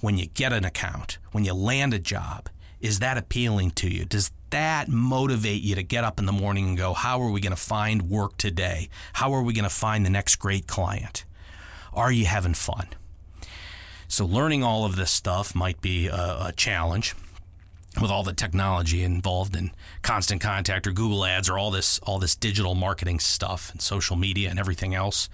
when 0.00 0.18
you 0.18 0.26
get 0.26 0.52
an 0.52 0.64
account, 0.64 1.18
when 1.32 1.44
you 1.44 1.54
land 1.54 1.94
a 1.94 1.98
job, 1.98 2.48
is 2.80 2.98
that 2.98 3.16
appealing 3.16 3.70
to 3.70 3.88
you? 3.88 4.04
Does 4.04 4.32
that 4.50 4.88
motivate 4.88 5.62
you 5.62 5.74
to 5.74 5.82
get 5.82 6.04
up 6.04 6.18
in 6.18 6.26
the 6.26 6.32
morning 6.32 6.68
and 6.68 6.76
go, 6.76 6.92
how 6.92 7.20
are 7.20 7.30
we 7.30 7.40
going 7.40 7.54
to 7.54 7.60
find 7.60 8.02
work 8.10 8.36
today? 8.36 8.88
How 9.14 9.32
are 9.32 9.42
we 9.42 9.54
going 9.54 9.64
to 9.64 9.70
find 9.70 10.04
the 10.04 10.10
next 10.10 10.36
great 10.36 10.66
client? 10.66 11.24
Are 11.92 12.12
you 12.12 12.26
having 12.26 12.54
fun? 12.54 12.88
So 14.12 14.26
learning 14.26 14.62
all 14.62 14.84
of 14.84 14.96
this 14.96 15.10
stuff 15.10 15.54
might 15.54 15.80
be 15.80 16.06
a, 16.08 16.48
a 16.48 16.52
challenge 16.54 17.14
with 17.98 18.10
all 18.10 18.22
the 18.22 18.34
technology 18.34 19.02
involved 19.02 19.56
in 19.56 19.70
constant 20.02 20.42
contact 20.42 20.86
or 20.86 20.92
Google 20.92 21.24
ads 21.24 21.48
or 21.48 21.56
all 21.56 21.70
this 21.70 21.98
all 22.00 22.18
this 22.18 22.36
digital 22.36 22.74
marketing 22.74 23.20
stuff 23.20 23.72
and 23.72 23.80
social 23.80 24.14
media 24.14 24.50
and 24.50 24.58
everything 24.58 24.94
else. 24.94 25.30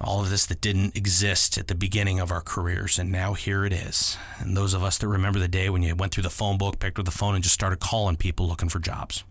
All 0.00 0.20
of 0.20 0.30
this 0.30 0.46
that 0.46 0.60
didn't 0.60 0.96
exist 0.96 1.58
at 1.58 1.66
the 1.66 1.74
beginning 1.74 2.20
of 2.20 2.30
our 2.30 2.40
careers, 2.40 3.00
and 3.00 3.10
now 3.10 3.34
here 3.34 3.64
it 3.64 3.72
is. 3.72 4.16
And 4.38 4.56
those 4.56 4.72
of 4.72 4.84
us 4.84 4.96
that 4.98 5.08
remember 5.08 5.40
the 5.40 5.48
day 5.48 5.68
when 5.70 5.82
you 5.82 5.96
went 5.96 6.14
through 6.14 6.22
the 6.22 6.30
phone 6.30 6.56
book, 6.56 6.78
picked 6.78 7.00
up 7.00 7.04
the 7.04 7.10
phone, 7.10 7.34
and 7.34 7.42
just 7.42 7.54
started 7.54 7.80
calling 7.80 8.16
people 8.16 8.46
looking 8.46 8.68
for 8.68 8.78
jobs. 8.78 9.24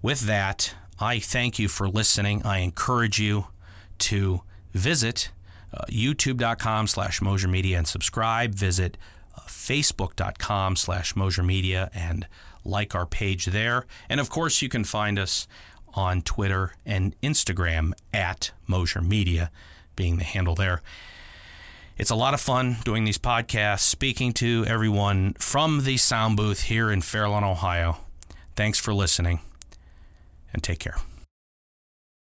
With 0.00 0.20
that, 0.20 0.74
I 0.98 1.18
thank 1.18 1.58
you 1.58 1.68
for 1.68 1.86
listening. 1.86 2.42
I 2.44 2.60
encourage 2.60 3.18
you 3.20 3.48
to 3.98 4.40
visit 4.72 5.30
uh, 5.76 5.84
youtube.com 5.90 6.86
slash 6.86 7.20
Mosier 7.20 7.48
Media 7.48 7.78
and 7.78 7.86
subscribe. 7.86 8.54
Visit 8.54 8.96
uh, 9.36 9.40
facebook.com 9.42 10.76
slash 10.76 11.14
Mosier 11.16 11.42
Media 11.42 11.90
and 11.94 12.26
like 12.64 12.94
our 12.94 13.06
page 13.06 13.46
there. 13.46 13.86
And 14.08 14.20
of 14.20 14.30
course, 14.30 14.62
you 14.62 14.68
can 14.68 14.84
find 14.84 15.18
us 15.18 15.46
on 15.94 16.22
Twitter 16.22 16.72
and 16.84 17.18
Instagram 17.22 17.92
at 18.12 18.52
Mosier 18.66 19.00
Media, 19.00 19.50
being 19.94 20.18
the 20.18 20.24
handle 20.24 20.54
there. 20.54 20.82
It's 21.96 22.10
a 22.10 22.14
lot 22.14 22.34
of 22.34 22.40
fun 22.40 22.76
doing 22.84 23.04
these 23.04 23.16
podcasts, 23.16 23.80
speaking 23.80 24.32
to 24.34 24.66
everyone 24.68 25.32
from 25.38 25.84
the 25.84 25.96
sound 25.96 26.36
booth 26.36 26.64
here 26.64 26.90
in 26.90 27.00
Fairlawn, 27.00 27.42
Ohio. 27.42 27.98
Thanks 28.54 28.78
for 28.78 28.92
listening, 28.92 29.40
and 30.52 30.62
take 30.62 30.78
care. 30.78 30.96